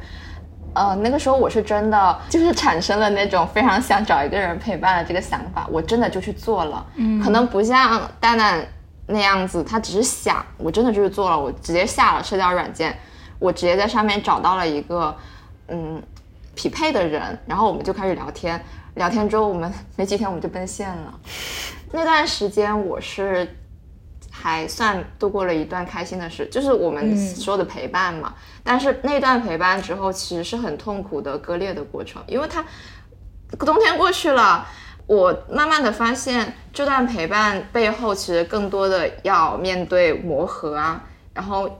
[0.74, 6.86] 呃，那个时候我是真的就是产生了那种非常想找一个人陪伴的这个想法，我真的就去做了。
[6.96, 8.66] 嗯，可能不像蛋蛋
[9.06, 12.96] 那样子，他只是想，我真的就是做了，我直接下了社交软件，
[13.38, 15.14] 我直接在上面找到了一个
[15.68, 16.02] 嗯
[16.54, 18.62] 匹配的人，然后我们就开始聊天。
[18.94, 21.18] 聊天之后，我们没几天我们就奔现了。
[21.92, 23.48] 那段时间我是
[24.30, 28.34] 还算度过了一段开心的事，就是我们说的陪伴嘛。
[28.62, 32.62] 但是那段陪伴之后，其实是很痛苦的割裂的过程，因为它
[33.58, 34.66] 冬天过去了，
[35.06, 41.70] 我慢慢的发现这段陪伴背后，其实更多的要面对磨合啊，然后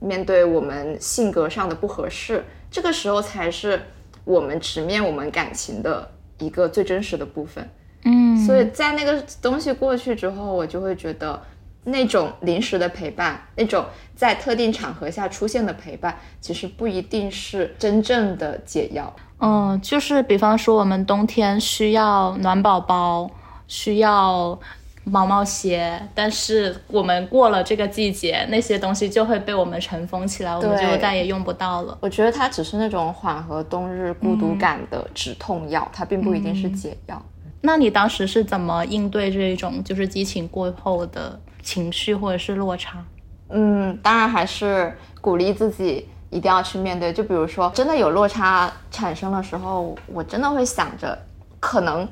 [0.00, 3.80] 面对我们性格上的不合适，这个时候才是
[4.24, 7.68] 我们直面我们感情的一个最真实的部分。
[8.04, 11.42] 嗯，所以在那个东西过去之后，我就会觉得。
[11.82, 13.82] 那种临时的陪伴，那种
[14.14, 19.10] 在特定场合下出现的陪伴，其实不一定是真正的解药。
[19.38, 23.30] 嗯，就是比方说，我们冬天需要暖宝宝，
[23.66, 24.60] 需要
[25.04, 31.96] 毛毛鞋，但是我们过了这个季节，那些东西就会被我们尘封起来，我们就再也用不到了。
[32.00, 37.20] 我觉得它只是那种缓和冬日孤独感的止痛药，它并不一定是解药。
[37.60, 41.40] 那你当时是怎么应对这种就是激情过后的？
[41.62, 43.04] 情绪或者是落差，
[43.50, 47.12] 嗯，当然还是鼓励自己一定要去面对。
[47.12, 51.16] 就比如说，真的有落差产生的时候，我真的会想着，
[51.60, 52.08] 可能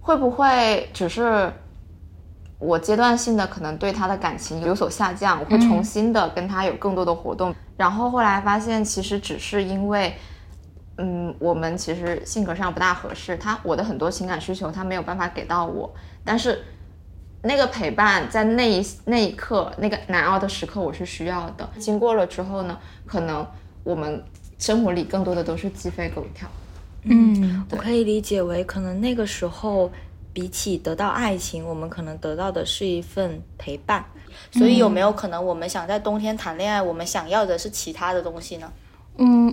[0.00, 1.52] 会不会只是
[2.58, 7.54] 我阶段性的可能对他的感情有所下降，我会重新的跟他有更多的活动。
[7.76, 10.14] 然后后来发现，其实只是因为，
[10.98, 15.92] 嗯，我们其实性格上不大合适，他我的很多情感需求他没有办法给到我，
[16.24, 16.64] 但是。
[17.46, 21.68] 那个陪伴在那一那一刻，那个难熬的时刻，我是需要的。
[21.78, 23.46] 经过了之后呢，可能
[23.82, 24.24] 我们
[24.56, 26.48] 生活里更多的都是鸡飞狗跳。
[27.02, 29.92] 嗯，我可以理解为，可能那个时候
[30.34, 34.04] 比起得到爱情，我们可能得到的是一份陪伴。
[34.50, 38.70] 所以有没有可能，我们想在冬天谈恋爱，我们想要的是其他的东西呢？
[38.70, 38.83] 嗯，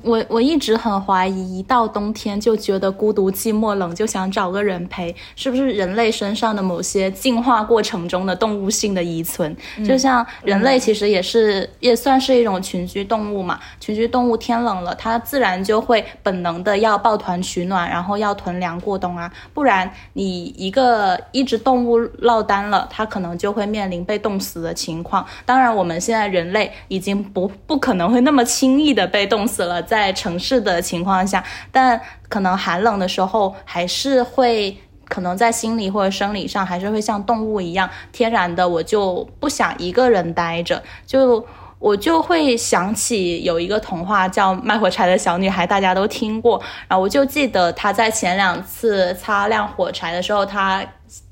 [0.03, 9.55] 我我一直很怀疑，一到冬天就觉得孤独、寂寞、冷，就想找个人陪，是不是人类身上的某些进化过程中的动物性的遗存？
[9.85, 25.23] 就像人类其实也是也算是一种群居动物嘛，群居动物天冷了，它自然就会本能的要抱团取暖，然后要囤粮过冬啊，不然你一个一只动物落单了，它可能就会面临被冻死的情况。
[25.45, 29.47] 当然，我们现在人类已经不不可能会那么轻易的被冻。
[29.51, 34.77] 死了，在城市的情况下，但可能寒冷的时候，还是会
[35.09, 41.45] 可能在心理或者生理上，还是会像动物一样天然的，我就不想一个人待着，就
[41.79, 50.81] 我就会想起有一个童话叫《卖火柴的小女孩》，大家都听过，然后我就记得她在前两次擦亮火柴的时候，她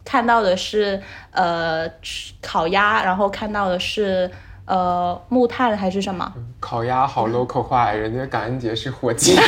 [0.03, 1.01] 看到的是
[1.31, 1.89] 呃
[2.41, 4.29] 烤鸭，然后看到的是。
[4.69, 6.31] 呃，木炭还是什么？
[6.59, 9.35] 烤鸭好 local 化，人家感恩节是火鸡。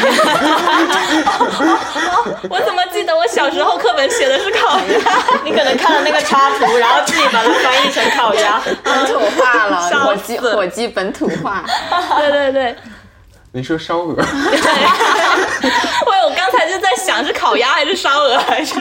[2.50, 4.84] 我怎么记得我小时候课本写的是烤鸭？
[5.46, 9.88] 你可能看了那个插图，然后自己把它翻译成烤鸭，本土化了。
[10.06, 11.64] 火鸡，火鸡本土化。
[12.18, 12.76] 对对对。
[13.54, 14.16] 你说烧鹅？
[14.16, 14.26] 对。
[16.08, 18.74] 我我刚才就在想是烤鸭还是烧鹅还是？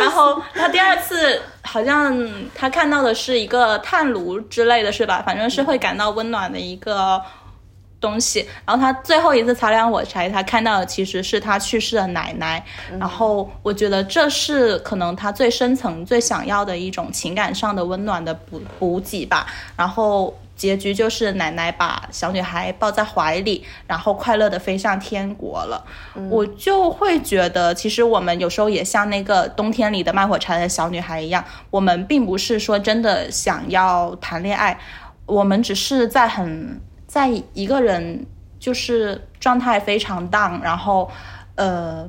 [0.00, 2.16] 然后他第二次好像
[2.54, 5.22] 他看到的是一个炭炉之类的是吧？
[5.24, 7.20] 反正是会感到温暖的一个
[8.00, 8.46] 东西。
[8.64, 12.64] 然后他最后一次擦亮火柴，他看到的其实是他去世的奶奶。
[12.98, 19.46] 然后我觉得这是可能他最深层最想要的一种情感上的温暖的补补给吧。
[19.76, 20.36] 然后。
[20.56, 25.84] 结局就是奶奶把小女孩抱在怀里，然后快乐的飞上天国了。
[26.30, 34.80] 我就会觉得，其实我们有时候也像那个冬天里的卖火柴的小女孩一样，我们并不是说真的想要谈恋爱，
[35.26, 38.26] 我们只是在很在一个人
[38.58, 41.10] 就是状态非常 down，然后
[41.56, 42.08] 呃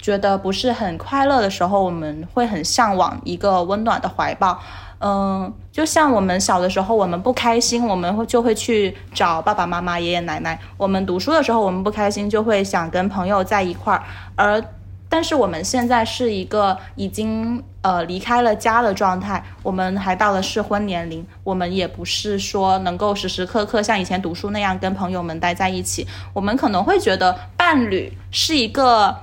[0.00, 4.60] 觉得不是很快乐的时候，我们会很向往一个温暖的怀抱。
[5.00, 10.58] 嗯，就像我们小的时候，我们不开心，我们会就会去找爸爸妈妈、爷爷奶奶。
[10.76, 14.02] 我们读书的时候，我们不开心，就会想跟朋友在一块儿。
[14.34, 14.60] 而，
[15.08, 26.04] 但是我们现在是一个已经呃离开了家的状态，我们还到了适婚年龄，我们也不是说能够时时刻刻像以前读书那样跟朋友们待在一起。
[26.32, 29.16] 我们可能会觉得伴侣是一个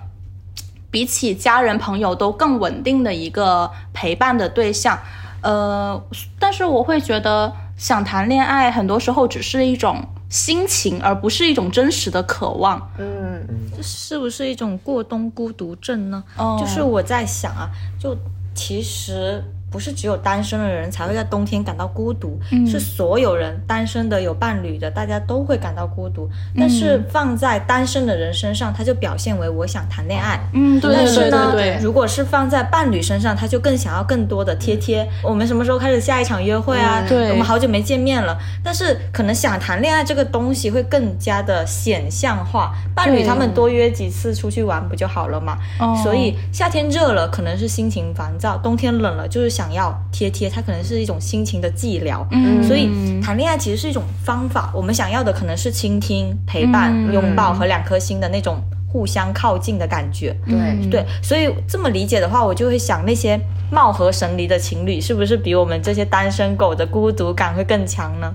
[0.90, 4.98] 比起家人朋友都更稳定的一个陪伴的对象。
[5.46, 6.04] 呃，
[6.40, 12.92] 但是我会觉得想谈恋爱，很多时候只是一种心情，而不是一种真实的渴望。
[12.98, 16.24] 嗯，这是不是一种过冬孤独症呢？
[16.36, 17.70] 哦就是我在想啊，
[18.00, 18.18] 就
[18.56, 19.44] 其实
[19.76, 26.30] 不是只有单身的人才会在冬天感到孤独，嗯是所有人单身的有伴侣的，大家都会感到孤独。
[26.58, 30.40] 但是放在单身的人身上，他就表现为我想谈恋爱。
[30.54, 35.06] 嗯，对对对但是呢，对对，如果是放在伴侣身上，他就更想要更多的贴贴。
[35.22, 37.02] 我们什么时候开始下一场约会啊？
[37.02, 38.38] 嗯对我们好久没见面了。
[38.64, 45.58] 但是可能想谈恋爱这个东西会更加的显象化，伴侣他们多约几次出去玩不就好了嘛？
[45.82, 52.26] 哦所以夏天热了可能是心情烦躁，冬天冷了就是想要贴贴，它可能是一种心情的寂寥。
[52.32, 52.90] 嗯所以
[53.22, 60.36] 谈恋爱其实是一种方法，我们想要的可能是倾听、陪伴、嗯拥抱和两颗心的那种互相靠近的感觉。
[60.48, 63.40] 对，对，所以这么理解的话，我就会想那些
[63.72, 68.34] 貌合神离的情侣，是不是比我们这些单身狗的孤独感会更强呢？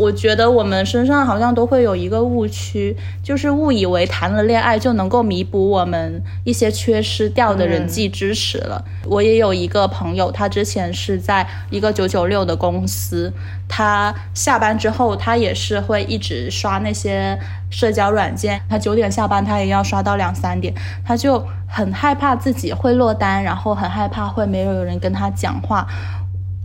[0.00, 8.82] 我觉得我们身上好像都会有一个误区，就是误以为谈了恋爱就能够弥补我们一些缺失掉的人际支持了。
[9.04, 13.30] 我也有一个朋友，他之前是在一个九九六的公司，
[13.68, 17.38] 他下班之后，他也是会一直刷那些
[17.68, 20.72] 社交软件，他九点下班，他也要刷到两三点，
[21.04, 25.86] 他就很害怕自己会落单，然后很害怕会没有人跟他讲话。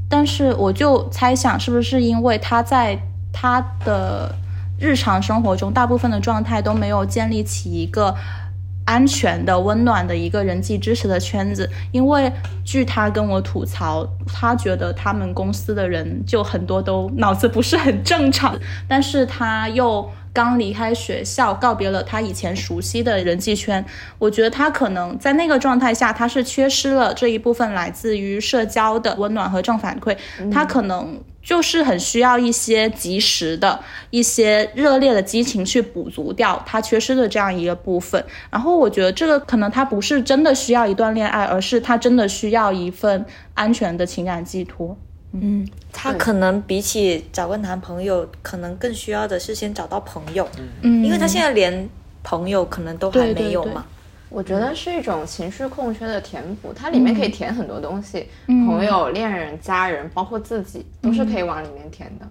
[0.08, 2.98] 但是我就猜想，是不是因为他在
[3.38, 4.34] 他的
[4.80, 8.16] 日常生活中，大部分的状态都没有建立起一个
[8.86, 11.70] 安全的、温暖的一个人际支持的圈子。
[11.92, 12.32] 因为
[12.64, 18.58] 据他跟我吐槽，他觉得他们公司的人就很多都脑子不是很正常，
[18.88, 20.10] 但是他又。
[20.36, 23.84] 刚离开学校，告别了他以前熟悉的人际圈，
[24.20, 30.18] 我觉得他可能在那个状态下，他是缺失了这一部分来自于社交的温暖和正反馈，
[30.52, 33.80] 他可能就是很需要一些及时的
[34.10, 38.22] 一些热烈的激情去补足掉他缺失的这样一个部分。
[38.52, 44.98] 然后我觉得这个可能他不是真的需要一段恋爱，而是他真的需要一份安全的情感寄托。
[45.42, 50.48] 嗯，她可能比起找个男朋友，可能更需要的是先找到朋友，
[50.82, 51.88] 嗯，因为她现在连
[52.24, 53.86] 朋友可能都还对对对没有嘛。
[54.30, 58.66] 我觉得是一种情绪空缺的填补，它里面可以填很多东西，嗯。
[58.66, 62.26] 朋友、恋人、家人，包括自己，都是可以往里面填的。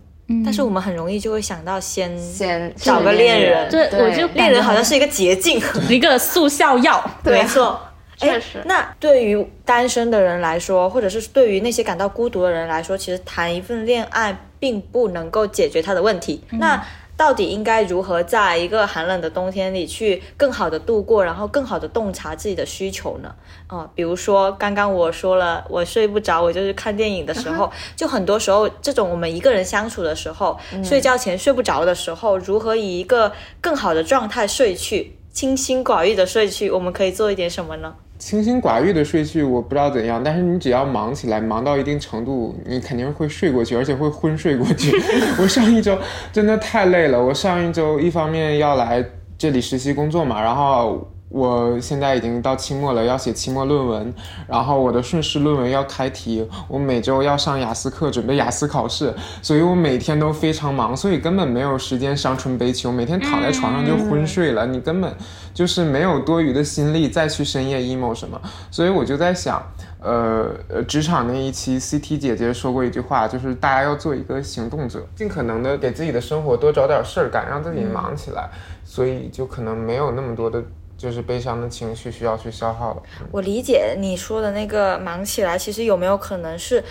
[0.44, 3.70] 但是我们很容易就会想到先先找个恋人。
[3.70, 7.02] 对我就恋人好像是一个捷径， 一个速效药。
[7.22, 7.78] 没错。
[8.16, 16.42] 确实那对于单身的人来说，或者是对于那些感到孤独的人来说，其实谈一份恋爱并不能够解决他的问题。
[16.52, 16.84] 那
[17.16, 23.32] 到底应该如何在一个寒冷的冬天里去更好的度过，然后更好的洞察自己的需求呢？
[23.68, 37.92] 啊、比如说刚刚我说了，我睡不着，我就是看电影的时候，就很多时候这种我们一个人相处的时候，睡觉前睡不着的时候，如何以一个更好的状态睡去，清心寡欲的睡去，我们可以做一点什么呢？
[38.20, 44.96] 清心寡欲的睡去，我不知道怎样，但是你只要忙起来，忙到一定程度，你肯定会睡过去，而且会昏睡过去。
[45.42, 45.98] 我上一周
[46.32, 49.04] 真的太累了，我上一周一方面要来
[49.36, 51.04] 这里实习工作嘛，然后。
[51.34, 54.14] 我现在已经到期末了，要写期末论文，
[54.46, 59.12] 然后我的顺势论文要开题，我每周要上雅思课，准备雅思考试，
[59.42, 65.12] 所以我每天都非常忙，所以根本没有时间伤春悲秋，每天躺在床上就昏睡了，你根本
[65.52, 69.60] 就是没有多余的心力再去深夜 emo 什么，所以我就在想，
[70.00, 78.48] 呃呃，职场那一期 CT 姐姐说过一句话，就是大家要做一个行动者，尽可能的给自己的生活多找点事儿干，让自己忙起来，
[78.84, 80.62] 所以就可能没有那么多的。
[80.96, 83.02] 就是悲伤的情绪需要去消耗了。
[83.20, 86.82] 嗯我理解你说的那个忙起来，其实有没有可能是，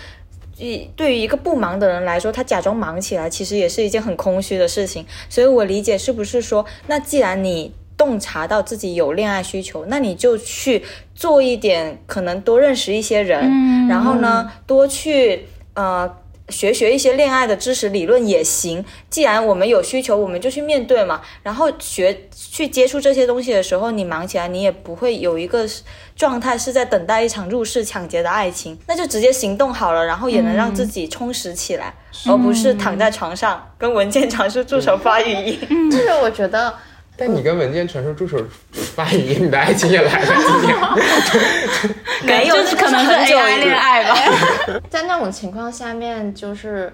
[0.56, 5.04] 一对于一个不忙的人来说，他假装忙起来，其实也是一件很空虚的事情。
[5.28, 10.84] 所以我理解是不是说，那既然你洞察到自己有恋爱需求，那你就去
[11.14, 16.18] 做一点，可能多认识一些人，然后呢，多去呃。
[16.48, 18.84] 学学一些恋爱的知识理论也行。
[19.08, 21.22] 既然我们有需求，我们就去面对嘛。
[21.42, 25.66] 然后学去接触这些东西的时候，你忙起来，你也不会有一个
[26.14, 31.94] 状态是在等待一场入室抢劫的爱情，那就直接行动好了，然后也能让自己充实起来，
[32.26, 35.90] 而不是躺在床上跟文件传输助手发语音。
[35.90, 36.74] 就是我觉得
[37.16, 38.36] 但你跟文件传输助手
[38.72, 41.94] 发语音，你的爱情也来了，今天。
[42.26, 44.16] 没有，就是可能是很久 AI 以恋爱吧。
[44.90, 46.92] 在那种情况下面，就是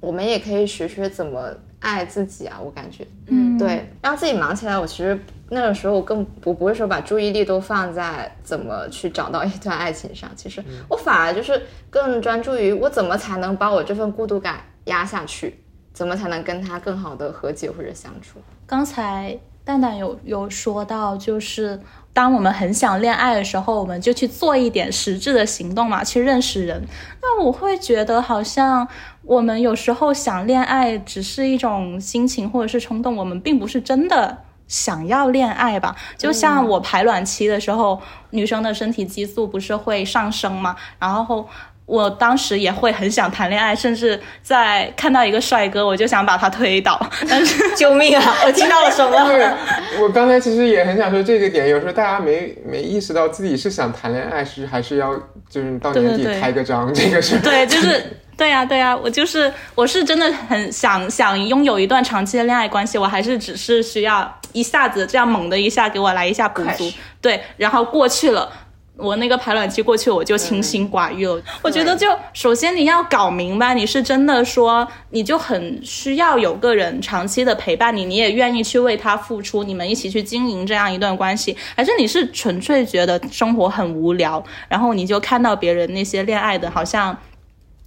[0.00, 2.58] 我们也可以学学怎么爱自己啊。
[2.62, 4.78] 我感觉，嗯，对，让自己忙起来。
[4.78, 5.18] 我其实
[5.50, 11.60] 那个时候我更我不会说把注意力都放在怎么去找到一段爱情上，其实我反而就是
[11.90, 15.60] 更专注于我怎么才能把我这份孤独感压下去。
[15.92, 18.38] 怎么才能跟他更好的和解或者相处？
[18.66, 21.80] 刚才蛋蛋有有说到，就是
[22.12, 26.82] 当我们很想恋爱的时候，我们就去做一点实质的行动嘛，去认识人。
[27.22, 28.88] 那我会觉得，好像
[29.22, 35.94] 我们有时候想恋爱只是一种心情或者是冲动，我们并不是真的想要恋爱吧。
[36.18, 38.00] 就像我排卵期的时候，
[38.30, 40.74] 女生的身体激素不是会上升嘛？
[40.98, 41.48] 然后。
[41.86, 47.00] 我当时也会很想谈恋爱，甚至在看到一个帅哥，我就想把他推倒。
[47.30, 48.34] 但是救命啊！
[48.44, 49.16] 我听到了什么？
[50.02, 55.14] 我刚才其实也很想说这个点，有时候大家没没意识到自己是想谈恋爱，是还是要
[55.48, 68.50] 就是到年底开个张，这个是对，就是对呀对呀，我就是我是真的很想想拥有一段长期的恋爱关系，我还是只是需要一下子这样猛的一下给我来一下补足，对，然后过去了。
[68.96, 71.42] 我那个排卵期过去，我就清心寡欲了。
[71.62, 87.14] 我觉得，就首先你要搞明白，你是真的说，你就很需要有个人长期的陪伴你，你也愿意去为他付出，你们一起去经营这样一段关系，还是你是纯粹觉得生活很无聊，然后你就看到别人那些恋爱的好像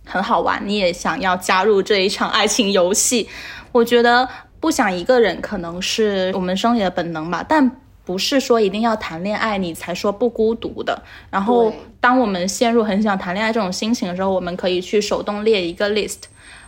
[0.06, 3.28] 很好玩，你也想要加入这一场爱情游戏？
[3.72, 4.30] 我觉得
[4.60, 7.72] 不想一个人，可能是我们生理的本能吧，但。
[8.10, 11.00] 不是说一定要谈恋爱你才说不孤独的。
[11.30, 16.22] 然后，当我们陷入很想谈恋爱这种心情的时候，我们可以去手动列一个 list。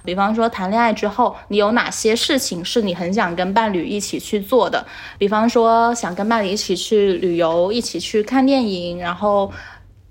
[0.05, 4.85] 比方说，谈恋爱之后，你有哪些事情是你很想跟伴侣一起去做的？
[5.17, 9.51] 比方说，想跟伴侣一起去旅游，一起去看电影，然后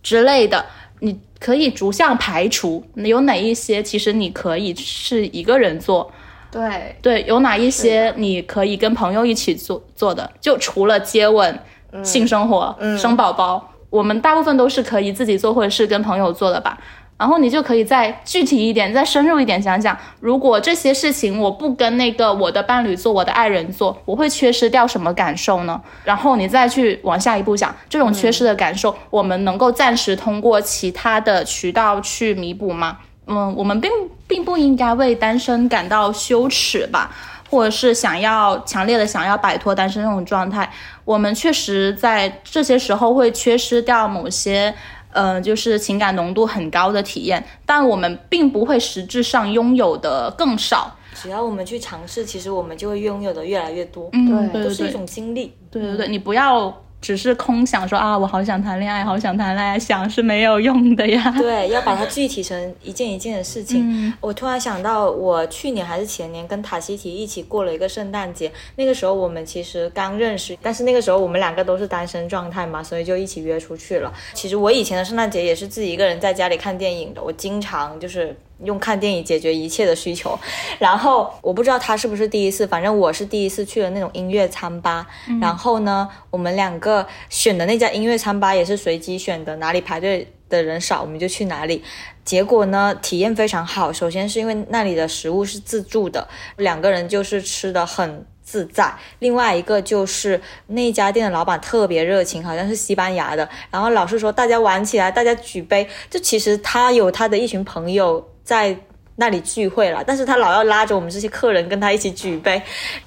[0.03, 0.67] 之类的，
[0.99, 6.11] 你可以逐项排除有哪一些，其实你可以是一个人做。
[6.51, 10.31] 对对，有哪一些你可以跟朋友一起做做的？
[10.41, 11.59] 就除了接吻、
[12.03, 16.79] 性生活、生宝宝，我们大部分都是可以自己做或者是跟朋友做的吧。
[17.17, 25.79] 然后你就可以再具体一点、再深入一点想想，如果这些事情我不跟那个我的伴侣做、我的爱人做，我会缺失掉什么感受呢？
[26.03, 32.97] 然后你再去往下一步想，这种缺失的感受，我们能够暂时通过其他的渠道去弥补吗？
[33.31, 33.91] 嗯，我们并
[34.27, 37.15] 并不应该为单身感到羞耻吧，
[37.49, 40.69] 或者是想要强烈的想要摆脱单身这种状态。
[41.05, 44.75] 我们确实在这些时候会缺失掉某些，
[45.13, 50.97] 呃，就是情感浓度很高的体验，但我们并不会实质上拥有的更少。
[51.15, 54.09] 只要我们去尝试，其实我们就会拥有的越来越多。
[54.13, 55.55] 嗯，对，都是一种经历。
[55.71, 56.83] 对对对，你不要。
[57.01, 61.35] 只是空想说啊，我好想谈恋爱，好想谈恋爱，想是没有用的呀。
[61.39, 64.13] 对，要把它具体成一件一件的事情。
[64.21, 68.53] 我突然想到，我去年还是前年跟塔西提一起过了一个圣诞节。
[68.77, 74.13] 那个时候我们其实刚认识，但是那个时候我们两个都是单身状态嘛，所以就一起约出去了。
[74.35, 78.37] 其实我以前的圣诞节也是自己一个人在家里看电影的，我经常就是。
[78.65, 80.39] 用看电影解决一切的需求，
[80.79, 85.07] 然后我不知道他是不是第一次，反正我是第一次去了那种音乐餐吧。
[85.41, 91.83] 然后呢，我们两个选的那家音乐餐吧也是随机选的，哪里排队的人少我们就去哪里。
[92.25, 93.93] 结果呢，体验非常好。
[93.93, 98.27] 首先是因为那里的食物是自助的，两个人就是吃的很。
[98.43, 98.93] 自在。
[99.21, 105.89] 另外一个就是那家店的老板特别热情，好像是西班牙的，然后老是说大家玩起来，大家举杯。
[106.11, 108.77] 就其实他有他的一群朋友在
[109.15, 112.61] 那里聚会了，但是他老要拉着我们这些客人跟他一起举杯。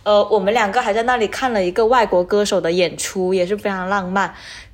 [0.04, 4.34] 呃，我们两个还在那里看了一个外国歌手的演出，也是非常浪漫。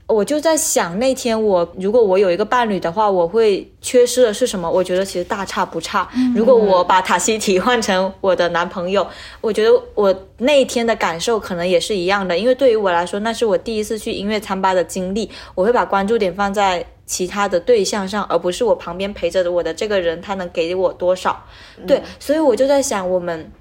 [0.10, 4.70] 我就在想，那天我如果我有一个伴侣的话，我会缺失的是什么？
[4.70, 6.10] 我觉得其实大差不差。
[6.36, 9.08] 如果我把塔西提换成我的男朋友，
[9.40, 12.36] 我觉得我那一天的感受可能也是一样的。
[12.36, 21.46] 因为对于我来说，那是我第一次去音乐餐吧的经历，我会把关注点放在其他的对象上，而不是我旁边陪着我的这个人他能给我多少。
[21.86, 23.52] 对，所以我就在想，我们。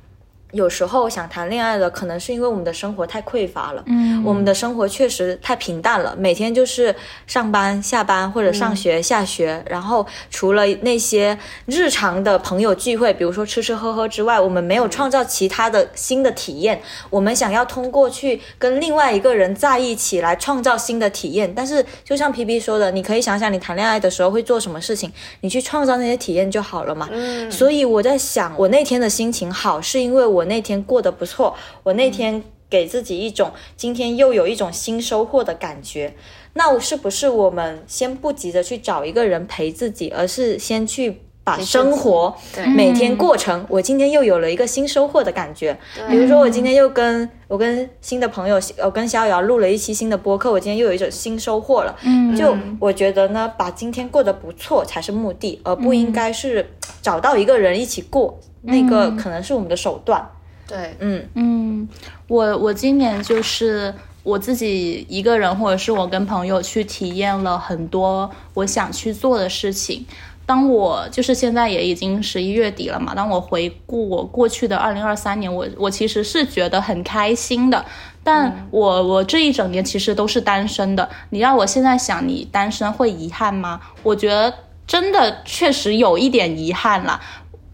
[0.53, 3.83] 有时候想谈恋爱的，可能是因为我们的生活太匮乏了。
[3.87, 6.95] 嗯，我们的生活确实太平淡了，每天就是
[7.27, 9.63] 上班、下班或者上学、下学。
[9.69, 16.81] 然后除了那些日常的朋友聚会，比如说吃吃喝喝之外，我们没有创造其他的新的体验。
[17.11, 21.53] 我们想要通过去跟另外一个人在一起来创造新的体验。
[21.55, 27.07] 但是就像皮皮说的，你可以想想你谈恋爱的时候会做什么事情，你去创造那些体验就好了嘛。
[27.13, 30.38] 嗯，所以我在想，我那天的心情好，是因为我。
[30.39, 36.15] 我那天过得不错，我那天给自己一种今天又有一种新收获的感觉。
[36.55, 42.35] 那是不是我们先不急着去找一个人陪自己，而是先去把生活
[42.77, 43.65] 每天过成？
[43.69, 45.79] 我今天又有了一个新收获的感觉。
[46.09, 51.97] 比如说，我今天又跟我跟新的朋友，我跟逍遥录了一期新的播客，我今天又有一种新收获了。
[52.03, 56.69] 嗯，就我觉得呢，把今天过得不错才是目的，而不应该是
[57.01, 58.39] 找到一个人一起过。
[58.69, 60.25] 那个可能是我们的手段。
[60.67, 61.89] 对，嗯嗯，
[62.27, 70.05] 我我今年就是我自己一个人，或者是我跟朋友去体验了很多我想去做的事情。
[70.45, 77.85] 当我就是现在也已经十一月底了嘛，当我回顾我过去的二零二三年，我我其实是觉得很开心的。
[78.25, 81.09] 但我我这一整年其实都是单身的。
[81.31, 83.81] 你让我现在想，你单身会遗憾吗？
[84.03, 84.53] 我觉得
[84.87, 87.21] 真的确实有一点遗憾啦。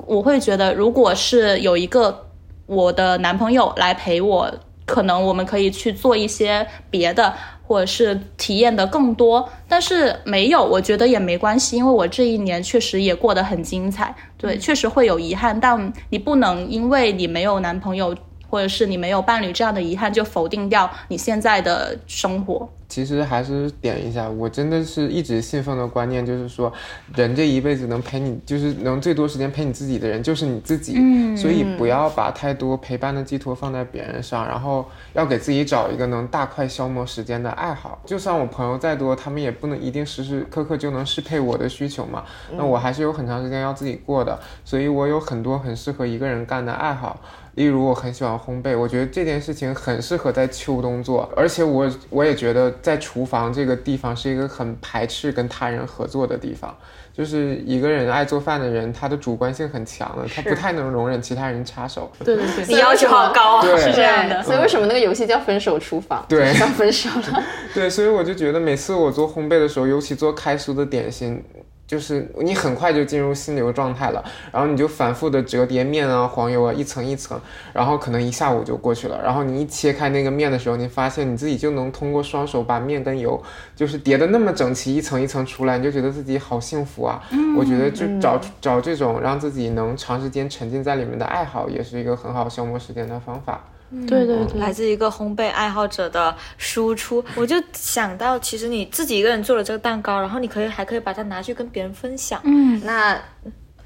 [0.06, 2.26] 我会觉得，如果是有一个
[2.66, 4.50] 我的男朋友来陪我，
[4.86, 7.34] 可能我们可以去做一些别的，
[7.66, 9.48] 或者是体验的更多。
[9.68, 14.14] 但是没有，我觉得也没关系，因为我这一年确实也过得很精彩。
[14.36, 18.14] 对，确实会有遗憾，但你不能因为你没有男朋友。
[18.54, 22.68] 或者是你没有伴侣这样的遗憾，就否定掉你现在的生活。
[22.86, 26.72] 其实还是点一下，我真的是一直信奉的观念，就是说，
[27.16, 30.94] 人这一辈子能陪你，就是能最多时间陪你自己的人，就是你自己。
[30.96, 38.00] 嗯，所以不要把太多陪伴的寄托放在别人上，然后要给自己找一个能大快消磨时间的爱好。
[38.06, 42.22] 就算我朋友再多，他们也不能一定时时刻刻就能适配我的需求嘛。
[42.52, 47.18] 那我还是有很长时间要自己过的，所以我有很多很适合一个人干的爱好。
[47.54, 56.76] 例如，我很喜欢烘焙，我觉得这件事情很适合在秋冬做，而且我我也觉得在厨房这个地方是一个很排斥跟他人合作的地方，
[57.12, 62.10] 就是一个人爱做饭的人，他的主观性很强的，他不太能容忍其他人插手。
[62.24, 63.78] 对对对，你要求好高啊！
[63.78, 64.42] 是这样的。
[64.42, 66.24] 所以为什么那个游戏叫分手厨房？
[66.28, 67.44] 对，要分手了。
[67.72, 71.40] 对，所以我就觉得每次我做烘焙的时候，尤其做开酥的点心。
[71.86, 77.38] 就是你很快就进入心流状态了，然后你就反复的折叠面啊、黄油啊，一层一层，
[77.72, 79.20] 然后可能一下午就过去了。
[79.22, 83.40] 然后你一切开那个面的时候，你发现你自己就能通过双手把面跟油
[83.76, 87.22] 就是叠的那么整齐，一层一层出来，你就觉得自己好幸福啊！
[87.56, 93.62] 我觉得就找找这种让自己能长时间沉浸在里面的爱好，也是一个很好消磨时间的方法。
[94.06, 102.40] 对对对，来自一个烘焙爱好者的输出，我就想到，其实你自己一个人做了这个蛋糕，然后你可以还可以把它拿去跟别人分享。
[102.44, 103.18] 嗯，那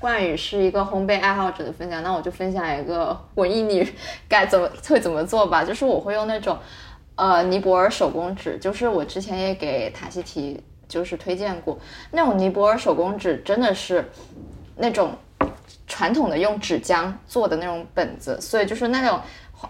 [0.00, 3.86] 冠宇是一个烘焙爱好者的分享，那我就分享一个文艺女
[4.28, 6.58] 该怎么会怎么做吧，就是我会用那种
[7.14, 11.78] 呃尼泊尔手工纸，就是我之前也给塔西提就是推荐过。
[12.12, 14.10] 那种尼泊尔手工纸，真的是
[14.76, 15.12] 那种
[15.86, 19.20] 传统的用纸浆做的那种本子，所以就是那种。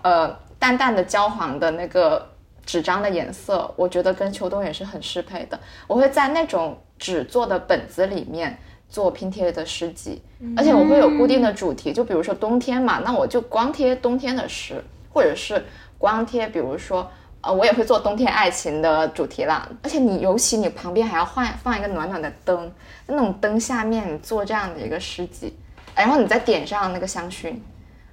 [0.02, 0.28] 呃，
[0.58, 2.28] 淡淡的焦黄的那个
[2.66, 5.58] 纸张的颜色，我觉得跟秋冬也是很适配的。
[5.86, 8.58] 我会在那种纸做的本子里面
[8.88, 10.20] 做拼贴的诗集，
[10.56, 14.82] 而且我会有固定的主题，就比如说冬天嘛，那我就光贴冬天的诗，
[15.12, 15.64] 或者是
[15.96, 17.10] 光贴，比如说，
[17.40, 19.68] 呃，我也会做冬天爱情的主题啦。
[19.82, 22.70] 而且你尤其你旁边还要换放一个暖暖的灯，
[23.06, 25.56] 那种灯下面你做这样的一个诗集，
[25.94, 27.54] 然后你再点上那个香薰。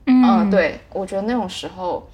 [0.08, 2.08] 嗯，对，我觉得那种时候，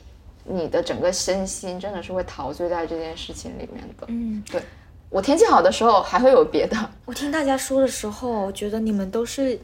[0.46, 4.06] 你的整个身心真的是会陶醉在这件事情里面的。
[4.08, 4.62] 嗯，对，
[5.10, 6.78] 我天气好的时候还会有别的。
[7.06, 9.60] 我听大家说的时候，我觉得你们都是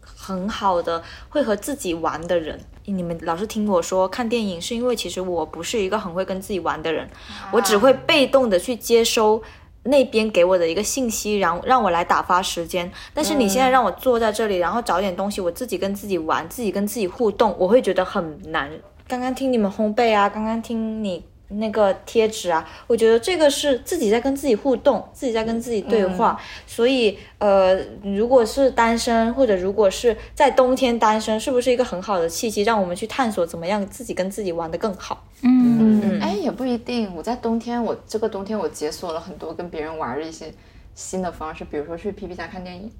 [0.00, 2.60] 很好的会和自己玩的人。
[2.84, 7.08] 你们老是听我说看电影，是因为其实我不是一个很会跟自己玩的人，
[7.52, 9.42] 我只会被动的去接收。
[9.84, 12.90] 那边给我的一个信息，然后让我来打发时间。
[13.12, 18.70] 但是你现在让我坐在这里，然后找点东西，我自己跟自己玩，自己跟自己互动，我会觉得很难。
[19.08, 21.24] 刚刚听你们烘焙啊，刚刚听你。
[21.54, 26.40] 那个贴纸啊，我觉得这个是自己在跟自己互动，自己在跟自己对话。
[26.66, 35.24] 所以，呃，如果是单身，或者如果是在冬天单身，是不是一个很好的契机，让我们去探索怎么样自己跟自己玩的更好？
[35.42, 37.14] 嗯嗯，哎，也不一定。
[37.16, 40.52] 我在冬天，我这个冬天我解锁了很多跟别人玩的一些
[40.94, 42.90] 新的方式，比如说去皮皮家看电影。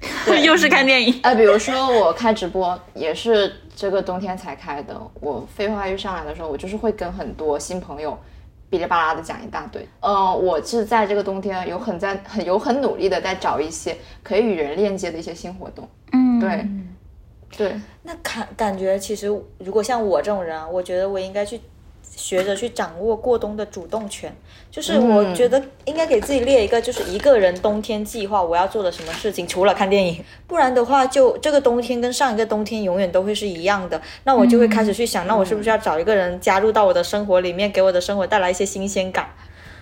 [0.44, 4.98] 又是看电影，呃，比如说我开直播也是这个冬天才开的。
[5.20, 8.18] 我废话一上来的时候，我就是会跟很多新朋友
[8.70, 9.86] 哔哩吧啦的讲一大堆。
[10.00, 15.86] 嗯，我是在这个冬天有很在很有很努力的在找一些可以与人链接的一些新活动。
[16.12, 16.66] 嗯，对，
[17.56, 17.80] 对。
[18.02, 19.26] 那感感觉其实
[19.58, 21.60] 如果像我这种人，我觉得我应该去。
[22.14, 24.34] 学着去掌握过冬的主动权，
[24.70, 34.00] 就是我觉得应该给自己列一个，就是一个人冬天计划我要做的什么事情，除了看电影，不然的话，就这个冬天跟上一个冬天永远都会是一样的。
[34.24, 39.30] 那我就会开始去想，那我是不是要找一个人加入到我的生活里面，给我的生活带来一些新鲜感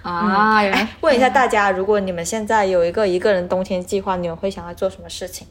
[0.02, 0.62] 啊？
[1.00, 5.46] 问一下大家，如果你们现在有一个一个人冬天计划，你们会想要做什么事情？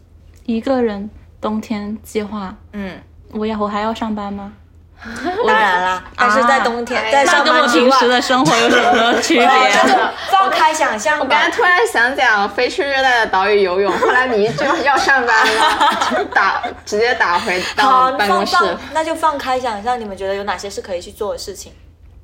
[0.45, 1.09] 一个人
[1.41, 2.99] 冬天计划，嗯，
[3.31, 4.53] 我以后还要上班吗？
[5.47, 10.11] 当然啦，但是在冬天，在那跟我上班之外，平时的生活有什么区别啊？
[10.29, 11.49] 放开想象我刚才。
[11.49, 18.55] 突然想讲飞去热带的岛屿游泳，后来你一句要上班了， 打直接打回，到办公室。
[18.93, 21.71] 那就放开想象，你们觉得有哪些是可以去做的事情？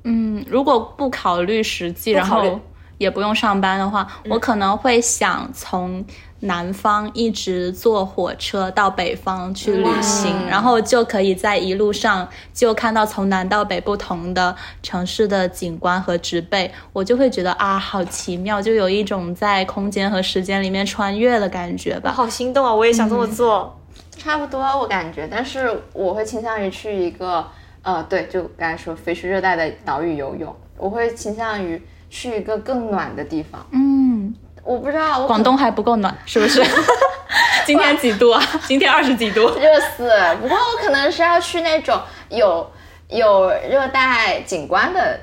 [0.04, 2.60] 嗯，如果不考虑实际，然后
[2.98, 6.04] 也不用上班的话，我可能会想从
[6.44, 22.12] 南方一直坐火车到北方去旅行，然后就可以在一路上就看到从南到北不同的城市的景观和植被，我就会觉得啊，好奇妙，就有一种在空间和时间里面穿越的感觉吧。
[22.12, 22.74] 好心动啊！
[22.74, 23.78] 我也想这么做。
[24.16, 27.44] 差不多，我感觉，但是我会倾向于去一个，
[27.82, 33.66] 呃，对，就刚才说飞去热带的岛屿游泳，我会倾向于去一个更暖的地方。
[33.72, 34.23] 嗯，
[34.64, 36.64] 我不知道，广东还不够暖，是不是？
[37.66, 38.42] 今天几度啊？
[38.66, 39.40] 今天二十几度。
[39.58, 40.10] 热死，
[40.40, 42.70] 不过我可能是要去那种有
[43.08, 45.18] 有热带景观的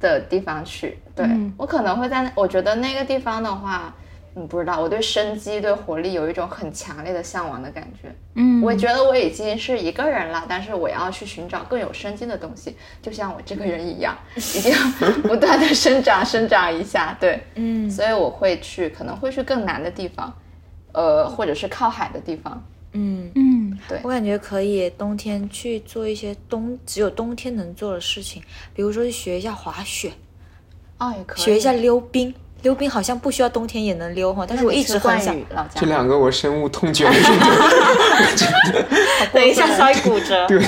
[0.00, 0.98] 的地方去。
[1.16, 3.92] 对、我可能会在那，我觉得那个地方的话，
[4.36, 8.12] 嗯，不知道，我对生机、对活力有一种很强烈的向往的感觉。
[8.34, 17.16] 嗯，我觉得我已经是一个人了，但是我要去寻找更有生机的东西，就像我这个人一样，一定要不断的生长、生长一下。
[17.20, 20.34] 对，嗯，所以我会去，可能会去更难的地方，
[20.90, 22.60] 呃，或者是靠海的地方。
[22.96, 28.42] 嗯，嗯，对我感觉可以冬天去做一些冬只有冬天能做的事情，
[28.74, 30.12] 比如说去学一下滑雪，
[30.98, 32.34] 哦，也可以学一下溜冰。
[32.64, 35.36] 溜冰好像不需要冬天也能溜哈，但是我一直很想。
[35.74, 37.08] 这两个我深恶痛绝
[39.32, 40.46] 等一下摔骨折。
[40.48, 40.58] 对，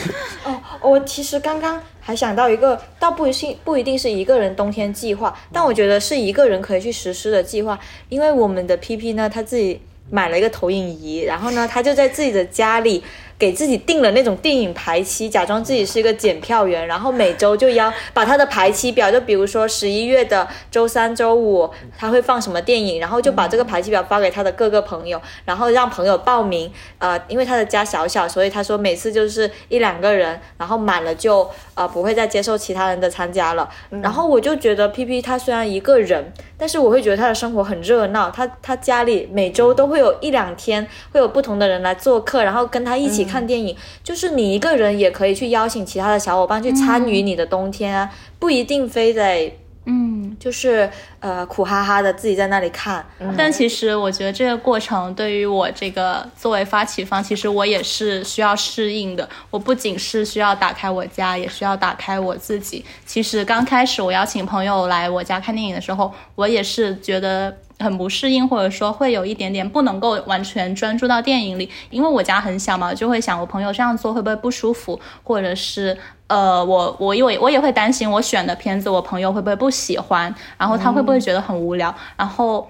[0.45, 7.79] 哦，我其实刚刚还想到一个，倒不是不一定是一个人冬天计划，但我觉得是一个人可以去实施的计划，
[8.09, 9.81] 因为我们的 PP 呢，他自己
[10.11, 13.03] 买了一个投影仪，然后呢，他就在自己的家里。
[13.39, 21.69] 给自己定了那种电影排期，假装自己是一个检票员，然后每周就要把他的排期表，就比如说十一月的周三、周五
[21.99, 26.73] 他会放什么电影，然后就把这个排期表发给他的各个朋友，然后让朋友报名。
[26.99, 33.69] 呃，因为他的家小小，所以他说每次就是一两个人，然后满了就呃不会再接受其他人的参加了。
[33.91, 43.77] 然后我就觉得 P P 他虽然一个人，但是我会觉得他的生活很热闹，他他家里每周都会有一两天会有不同的人来做客，然后跟他一起看电影。
[44.03, 49.53] 就是你一个人也可以去邀请其他的小伙伴去参与你的冬天啊，不一定非得
[49.89, 53.07] 嗯，就是呃苦哈哈的自己在那里看。
[53.37, 59.29] 但其实我觉得这个过程对于我这个作为发起方，其实我也是需要适应的。
[59.49, 62.85] 我不仅是需要打开我家，也需要打开我自己。
[63.05, 67.57] 其实刚开始我邀请朋友来我家看电影的时候，我也是觉得。
[67.79, 75.97] 很不适应，或者说会有一点点不能够完全专注到电影里，因为我家很小嘛，就会想我朋友这样做会不会不舒服，或者是
[76.27, 82.69] 呃，我我我我也会担心我选的片子我朋友会不会不喜欢，然后他会不会觉得很无聊，然后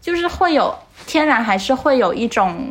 [0.00, 0.74] 就是会有
[1.06, 2.70] 天然还是会有一种。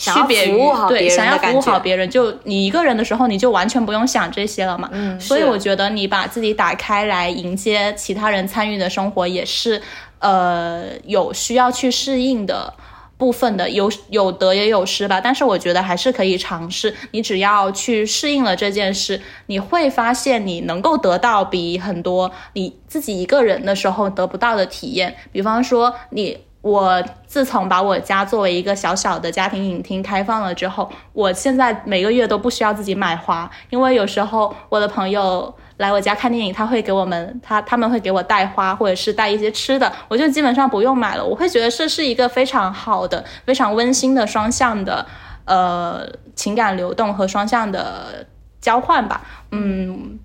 [0.00, 0.56] 区别于
[0.88, 4.88] 对，人想要服务好别人，就你一个人的时候，你就完全不用想这些了嘛。
[4.92, 9.82] 嗯所以我觉得你把自己打开来迎接其他人参与的生活，也是
[10.20, 12.72] 呃有需要去适应的。
[13.20, 16.96] 部分的有有得也有失吧，但是我觉得还是可以尝试。
[17.10, 25.14] 你只要去适应了这件事，你会发现你能够得到比很多你自己一个人的时候得不到的体验。
[25.30, 26.38] 比方说你。
[26.62, 41.24] 我自从把我家作为一个小小的家庭影厅开放了之后，我现在每个月都不需要自己买花，因为有时候我的朋友来我家看电影，他会给我们他他们会给我带花或者是带一些吃的，我就基本上不用买了。
[41.24, 45.04] 我会觉得这是一个非常好的、非常温馨的双向的
[45.46, 48.26] 呃情感流动和双向的
[48.60, 49.26] 交换吧。
[49.50, 50.18] 嗯，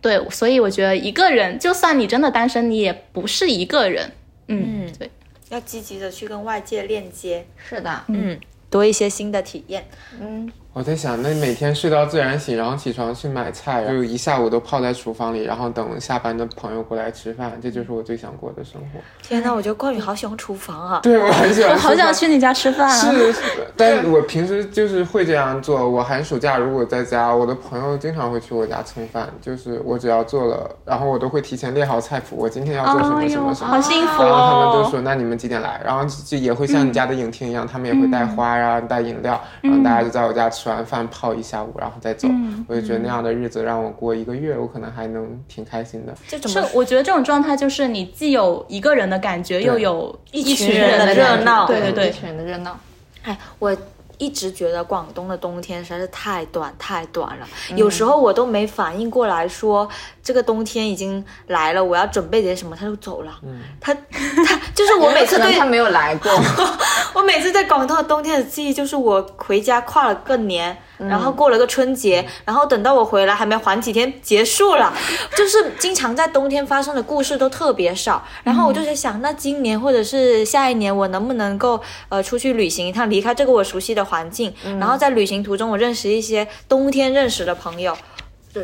[0.00, 4.10] 对，所以我觉得一个人，就算你真的单身，你也不是一个人。
[4.48, 5.10] 嗯，对。
[5.50, 8.40] 要积极的去跟外界链接，是的，嗯，
[8.70, 9.86] 多一些新的体验。
[10.18, 18.98] 嗯，我在想，那每天睡到自然醒，然后起床去买菜，就一下午都泡在厨房里，然后等下班的朋友过来吃饭，这就是我最想过的生活。
[19.22, 20.98] 天呐，我觉得冠宇好喜欢厨房啊！
[21.04, 21.72] 对，我很喜欢。
[21.72, 22.92] 我好想去你家吃饭啊！
[22.92, 23.32] 是，
[23.78, 25.88] 但我平时就是会这样做。
[25.88, 33.70] 我寒暑假如果在家，我的朋友经常会去我家蹭饭，就是我只要做了，然后我都会提前列好菜谱，我今天要做什么什么什么。
[33.70, 34.88] 好幸福然后他们都哦！
[34.90, 35.80] 说，那你们几点来？
[35.84, 42.28] 然后就也会像你家的影厅一样，他们也会带花呀、带饮料，然后大家就在我家吃完饭泡一下午，然后再走。
[42.66, 46.14] 我就觉得那样的日子让我过一个月，我可能还能挺开心的。
[46.16, 52.78] 是这怎么，我觉得这种状态就是你既有一个人的感觉，又有一群群人的热闹对对对，一群人的热闹。
[53.22, 53.74] 哎，我
[54.18, 57.46] 一直觉得广东的冬天实在是太短太短了，
[57.76, 59.88] 有时候我都没反应过来说
[60.22, 63.32] 这个冬天已经来了，我要准备点什么，他就走了。
[63.80, 66.30] 他他就是我每次对可 能他没有来过，
[67.14, 74.92] 我每次在广东的冬天的记忆就是我回家跨了个年，然后过了个春节，然后等到我回来还没缓几天结束了，
[75.36, 78.24] 就是经常在冬天发生的故事都特别少。
[78.42, 87.96] 然后我就在想，那今年或者是下一年我能不能够呃出去旅行一趟，离开这个我熟悉的环境，然后在旅行途中我认识一些冬天认识的朋友。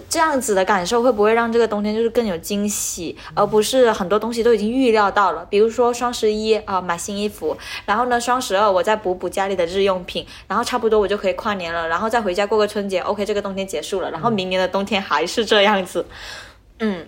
[0.08, 5.44] 这样子的感受会不会让这个冬天就是更有惊喜，而不是很多东西都已经预料到了？
[5.50, 13.00] 比如说双十一啊、买新衣服，然后呢双十二我再补补家里的日用品，然后差不多我就可以跨年了，然后再回家过个春节。
[13.00, 16.06] OK，这个冬天结束了，然后明年的冬天还是这样子。
[16.78, 17.06] 嗯，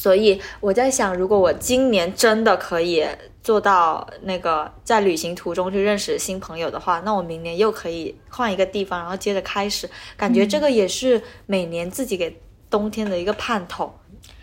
[0.00, 3.06] 所以我在想，如果我今年真的可以
[3.42, 9.86] 做到那个在旅行途中去认识新朋友的话，那我明年又可以换一个地方，然后接着开始。
[10.16, 12.40] 感觉这个也是每年自己给
[12.70, 13.92] 冬天的一个盼头。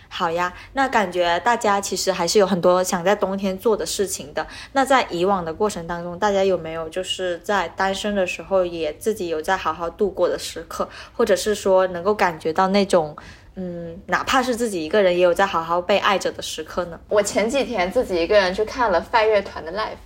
[0.07, 4.45] 好呀，那感觉大家其实还是有很多想在冬天做的事情的。
[4.73, 13.17] 那在以往的过程当中，大家有没有就是在单身的时候也自己有在好好度过的时刻，或者是说能够感觉到那种，
[13.59, 16.99] 嗯，哪怕是自己一个人也有在好好被爱着的时刻呢？
[17.09, 19.97] 我前几天自己一个人去看了范乐团的 live，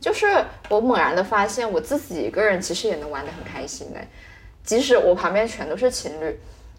[0.00, 0.26] 就是
[0.68, 4.00] 我猛然的发现，我自己一个人其实也能玩得很开心的，
[4.64, 6.36] 即使我旁边全都是情侣。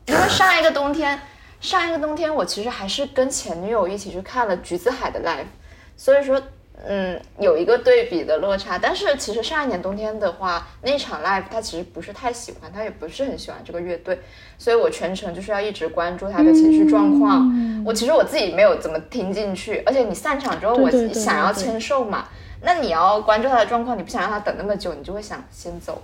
[0.07, 1.17] 因为上一个冬天，
[1.61, 5.45] 上一个冬天我其实还是跟前女友一起去看了橘子海的 live，
[5.95, 6.41] 所以说，
[6.86, 8.78] 嗯，有一个对比的落差。
[8.78, 14.19] 但是其实上一年冬天的话，那场 live 他其实不是太喜欢，他也不是很喜欢这个乐队，
[14.57, 17.84] 所以我全程就是要一直关注他的情绪状况。
[17.86, 22.28] 我其实我自己没有怎么听进去，而且你散场之后，我想要签售嘛，
[22.61, 26.01] 那你要关注他的状况，你不想让他等那么久，你就会想先走。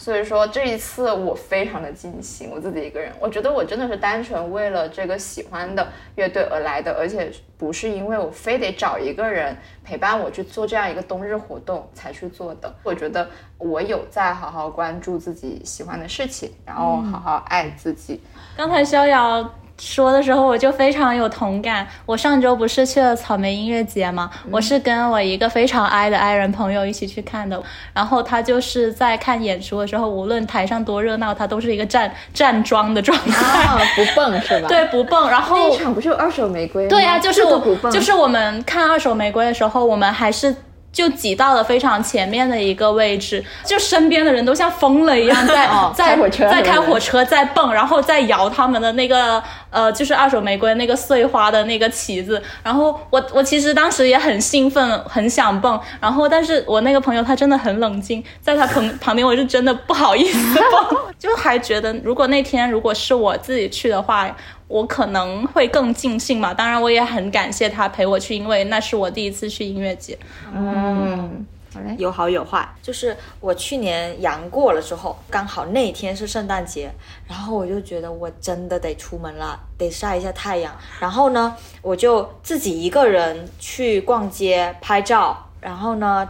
[0.00, 12.74] 所以说这一次我非常的尽兴，我自己一个人，我觉得我真的是单纯为了这个喜欢的乐队而来的，而且不是因为我非得找一个人陪伴我去做这样一个冬日活动才去做的。
[12.82, 13.28] 我觉得
[13.58, 18.22] 我有在好好关注自己喜欢的事情，然后好好爱自己。
[18.56, 21.86] 刚才逍遥说的时候，我就非常有同感。
[22.04, 24.30] 我上周不是去了草莓音乐节吗？
[24.50, 27.60] 我是跟我一个非常爱的爱人朋友一起去看的。
[27.94, 34.68] 然后他就是在看演出的时候，无论台上多热闹，他都是一个站站桩的状态，啊，不蹦是吧？
[34.70, 35.30] 对，不蹦。
[35.30, 36.90] 然后那一场不是有二手玫瑰吗？
[36.90, 40.54] 对呀、就是我就是我们看二手玫瑰的时候，我们还是。
[40.92, 52.42] 就挤到了非常前面的一个位置，就身边的人都像疯了一样 在、哦在开在开火车，在蹦，然后在摇他们的那个呃，就是二手玫瑰那个碎花的那个旗子。
[52.62, 60.58] 然后我我其实当时也很兴奋，很想蹦，然后但是我那个朋友他真的很冷静，在他旁旁边我是真的不好意思
[60.90, 64.34] 蹦，就还觉得如果那天如果是我自己去的话，
[64.70, 66.54] 我可能会更尽兴嘛。
[66.54, 70.16] 当然，我也很感谢他陪我去，因为那是我第一次去音乐节。
[70.54, 71.44] 嗯，
[71.74, 71.96] 好嘞。
[71.98, 76.88] 有好有坏，就是我去年阳过了之后，刚好那天是圣诞节，
[77.26, 80.72] 然后我就觉得我真的得出门了，得晒一下太阳。
[81.00, 86.28] 然后呢，我就自己一个人去逛街拍照，然后呢。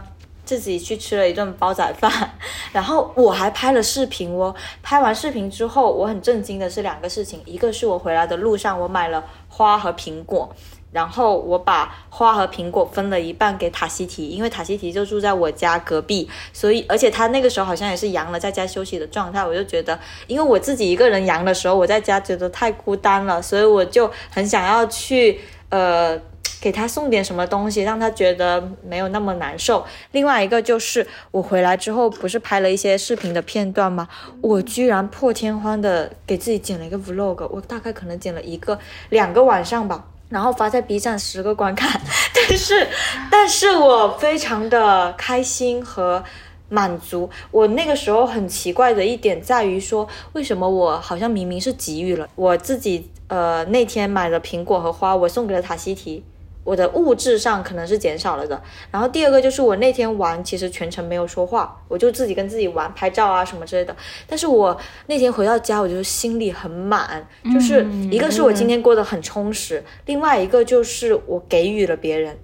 [0.51, 2.11] 自己去吃了一顿煲仔饭，
[2.73, 4.53] 然后我还拍了视频哦。
[4.83, 10.53] 拍完视频之后，我很震惊的是两个事情，一个是我回来的路上我买了花和苹果，
[10.91, 19.97] 然后我把花和苹果分了一半给塔西提，因为塔西提就住在我家隔壁，所以而且他那个时候好像也是阳了，在家休息的状态，我就觉得，
[20.27, 25.39] 因为我自己一个人阳的时候，我在家觉得太孤单了，所以我就很想要去
[25.69, 26.19] 呃。
[26.59, 29.85] 给他送点什么东西，让他觉得没有那么难受。
[30.11, 34.07] 另外一个就是我回来之后，不是拍了一些视频的片段吗？
[34.41, 38.77] 我居然破天荒的给自己剪了一个 vlog，我大概可能剪了一个
[39.09, 40.05] 两个晚上吧。
[40.29, 41.99] 然后发在 B 站十个观看，
[42.33, 42.87] 但是，
[43.29, 46.23] 但是我非常的开心和
[46.71, 47.29] 满足。
[47.51, 56.23] 我那个时候很奇怪的一点在于说，为什么我好像明明是给予了我自己，呃，那天买了苹果和花，我送给了塔西提。
[56.63, 58.61] 我的物质上可能是减少了的，
[58.91, 63.95] 然后第二个就是我那天玩，其实全程没有说话，我就自己跟自己玩拍照啊什么之类的。
[64.27, 72.37] 但是我那天回到家，我就心里很满，就是一个是我今天过得很充实，另外一个就是我给予了别人。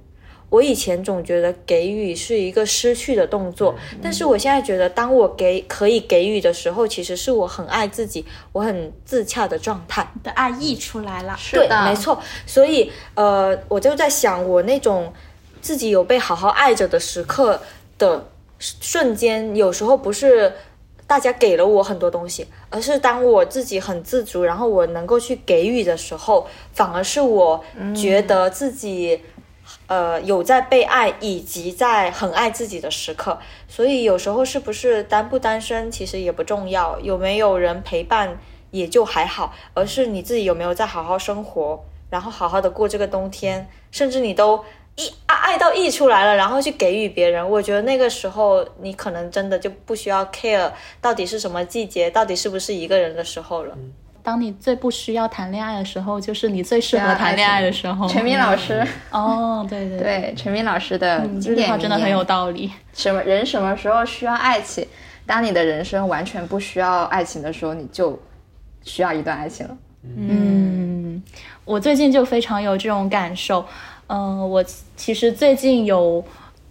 [0.49, 10.09] 我以前总觉得给予是一个失去的动作，但是我现在觉得，当我给可以给予的时候，其实是我很爱自己，我很自洽的状态。
[10.23, 12.17] 的爱溢出来了，对，是的，没错。
[12.45, 15.11] 所以呃，我就在想，我那种
[15.61, 17.59] 自己有被好好爱着的时刻
[17.97, 20.53] 的瞬间，有时候不是
[21.05, 27.61] 大家给了我很多东西，而是当我自己很自足，然后我能够去给予的时候，反而是我
[27.93, 29.19] 觉得自己。
[29.88, 38.38] 呃，有在被爱以及在很爱自己的时刻，所以有时候是不是单不单身其实也不重要，有没有人陪伴
[38.71, 44.63] 也就还好，而是你自己有没有在好好生活，然后好好的过这个冬天，甚至你都
[44.97, 50.69] 一爱爱到溢出来了，然后去给予别人，我觉得那个时候你可能真的就不需要 care
[50.99, 53.77] 到底是什么季节，到底是不是一个人的时候了。
[54.28, 58.05] 当你最不需要谈恋爱的时候，就是你最适合谈恋爱的时候。
[58.09, 62.69] 陈明老师，哦，对对对，陈明老师的经典话真的很有道理。
[62.93, 64.86] 什么人什么时候需要爱情？
[65.25, 68.21] 当你的人生完全不需要爱情的时候，你就
[68.84, 69.78] 需要一段爱情了。
[70.03, 71.23] 嗯，
[71.63, 73.65] 我最近就非常有这种感受。
[74.07, 74.61] 嗯，我
[74.97, 76.21] 其实最近有。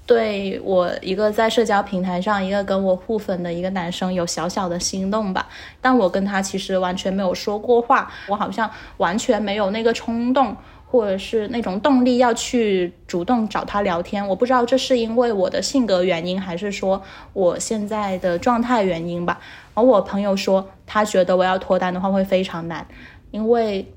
[0.07, 5.49] 对我一个在社交平台上一个跟我互粉的一个男生有小小的心动吧，
[5.81, 10.57] 但我跟他其实完全没有说过话，我好像完全没有那个冲动
[10.89, 14.27] 或者是那种动力要去主动找他聊天。
[14.29, 17.03] 我不知道这是因为我的性格原因，还是说
[17.33, 19.41] 我现在的状态原因吧。
[19.75, 22.87] 而我朋友说，他觉得我要脱单的话会非常难，
[23.33, 23.93] 因为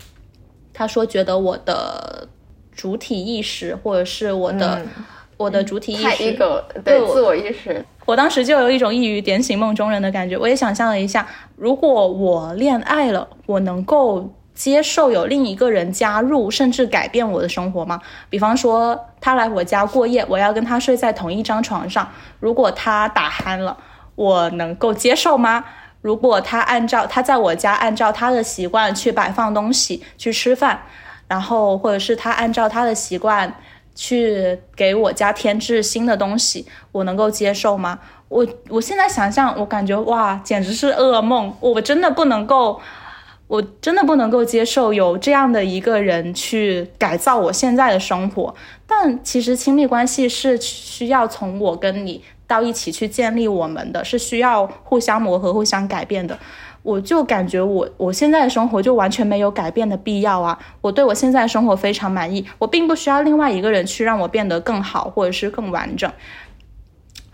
[0.74, 2.28] 他说觉得我的
[2.72, 4.84] 主体意识或者是我的。
[5.40, 6.38] 我的主体意识，
[6.84, 10.38] 对自我意识，我当时就有一种一语点醒梦中人的感觉。
[10.38, 11.26] 我也想象了一下，
[11.56, 18.02] 如果我恋爱了，我能够接受有另一个人加入，甚至改变我的生活吗？
[18.30, 22.06] 比方说，他来我家过夜，我要跟他睡在同一张床上。
[22.42, 23.78] 如果他打鼾了，
[24.16, 25.64] 我能够接受吗？
[26.02, 30.82] 如果他按照他在我家按照他的习惯去摆放东西去吃饭，
[31.30, 33.56] 然后或者是他按照他的习惯。
[34.00, 38.00] 去给我家添置新的东西，我能够接受吗？
[38.30, 41.54] 我我现在想象，我感觉哇，简直是噩梦！
[41.60, 42.80] 我真的不能够，
[43.47, 48.56] 我真的不能够接受有这样的一个人去改造我现在的生活。
[48.88, 56.39] 但其实亲密关系是需要从我跟你到一起去建立我们的，是需要互相磨合、互相改变的。
[56.82, 60.57] 我就感觉我我现在的生活就完全没有改变的必要啊！
[60.80, 66.09] 我对我现在的生活非常满意，我并不需要另外一个人去让我变得更好或者是更完整。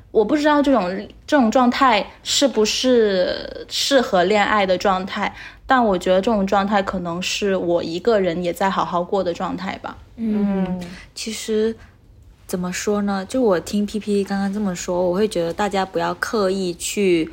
[0.09, 5.35] 我不知道这种这种状态是不是适合恋爱的状态，
[5.67, 9.97] 但我觉得这种状态可能是我一个人也在好好过的状态吧。
[10.15, 10.81] 嗯，
[11.13, 11.75] 其实
[12.47, 13.25] 怎么说呢？
[13.27, 17.31] 就我听 P P 刚刚这么说，我会觉得大家不要刻意去。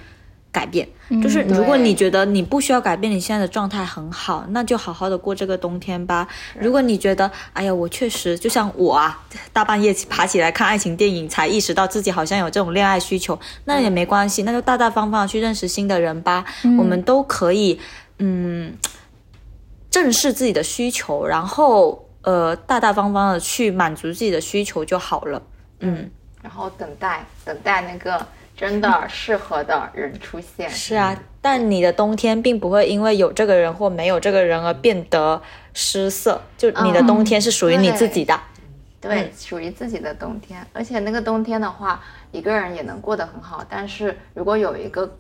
[0.52, 0.86] 改变
[1.22, 6.28] 就是，如果你觉得你不需要改变，你现在的状态很好，那就好好的过这个冬天吧。
[6.58, 9.18] 如果你觉得，哎呀，我确实就像我啊，
[9.50, 16.44] 大半夜爬起来看爱情电影，才意识到自己好像有这种恋爱需求，那也没关系，那就大大方方的去认识新的人吧。
[16.78, 17.80] 我们都可以，
[18.18, 18.74] 嗯，
[19.90, 25.42] 正视自己的需求，然后呃，大大方方的去满足自己的需求就好了。
[25.80, 26.10] 嗯，
[26.42, 28.26] 然后等待，等待那个。
[28.62, 35.42] 真的适合的人出现是啊，但你的冬天并不会因为有这个人或没有这个人而变得
[35.74, 36.40] 失色。
[36.56, 38.38] 就你的冬天是属于你自己的，
[39.00, 40.64] 对，属于自己的冬天。
[40.72, 42.00] 而且那个冬天的话，
[42.30, 43.66] 一个人也能过得很好。
[43.68, 45.12] 但是如果有一个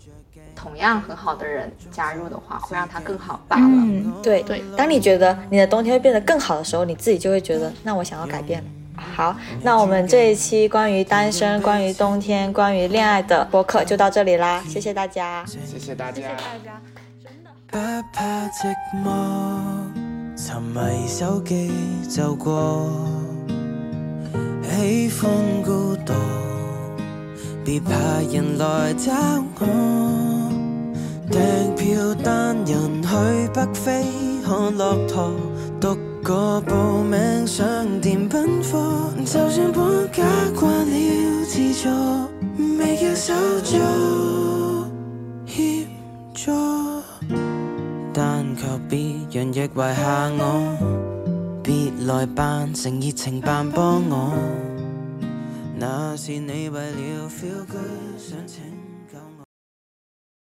[0.54, 3.64] 同样很好的人加入的话，会让他更好罢了。
[3.66, 4.62] 嗯，对对。
[4.76, 8.68] 当你觉得你的冬天会变得更好的时候，你自己就会觉得，那我想要改变了。
[9.14, 16.34] 好，那我们这一期关于单身、关于冬天、关于恋爱的播客就到这里啦，谢谢大家，谢谢大家，谢谢大
[16.64, 16.80] 家，
[17.22, 17.50] 真的。
[17.66, 17.78] 不
[18.12, 18.74] 怕寂
[19.04, 19.10] 寞，
[20.36, 21.70] 沉迷手机
[22.08, 22.90] 就过，
[24.62, 25.30] 喜欢
[25.62, 26.12] 孤独，
[27.64, 27.92] 别怕
[28.30, 29.12] 人来找
[29.60, 29.66] 我。
[31.30, 33.08] 订票单人去
[33.54, 34.04] 北非
[34.44, 35.32] 看骆驼，
[36.22, 38.78] 个报名上电奔赴，
[39.24, 40.22] 就算搬家
[40.58, 41.88] 惯了自助，
[42.78, 43.76] 未叫手足
[45.44, 45.84] 协
[46.32, 46.52] 助，
[48.12, 48.98] 但求别
[49.32, 50.76] 人亦遗下我，
[51.60, 54.32] 别来扮成热情扮帮我，
[55.76, 58.81] 那是你为了 feel good 想请。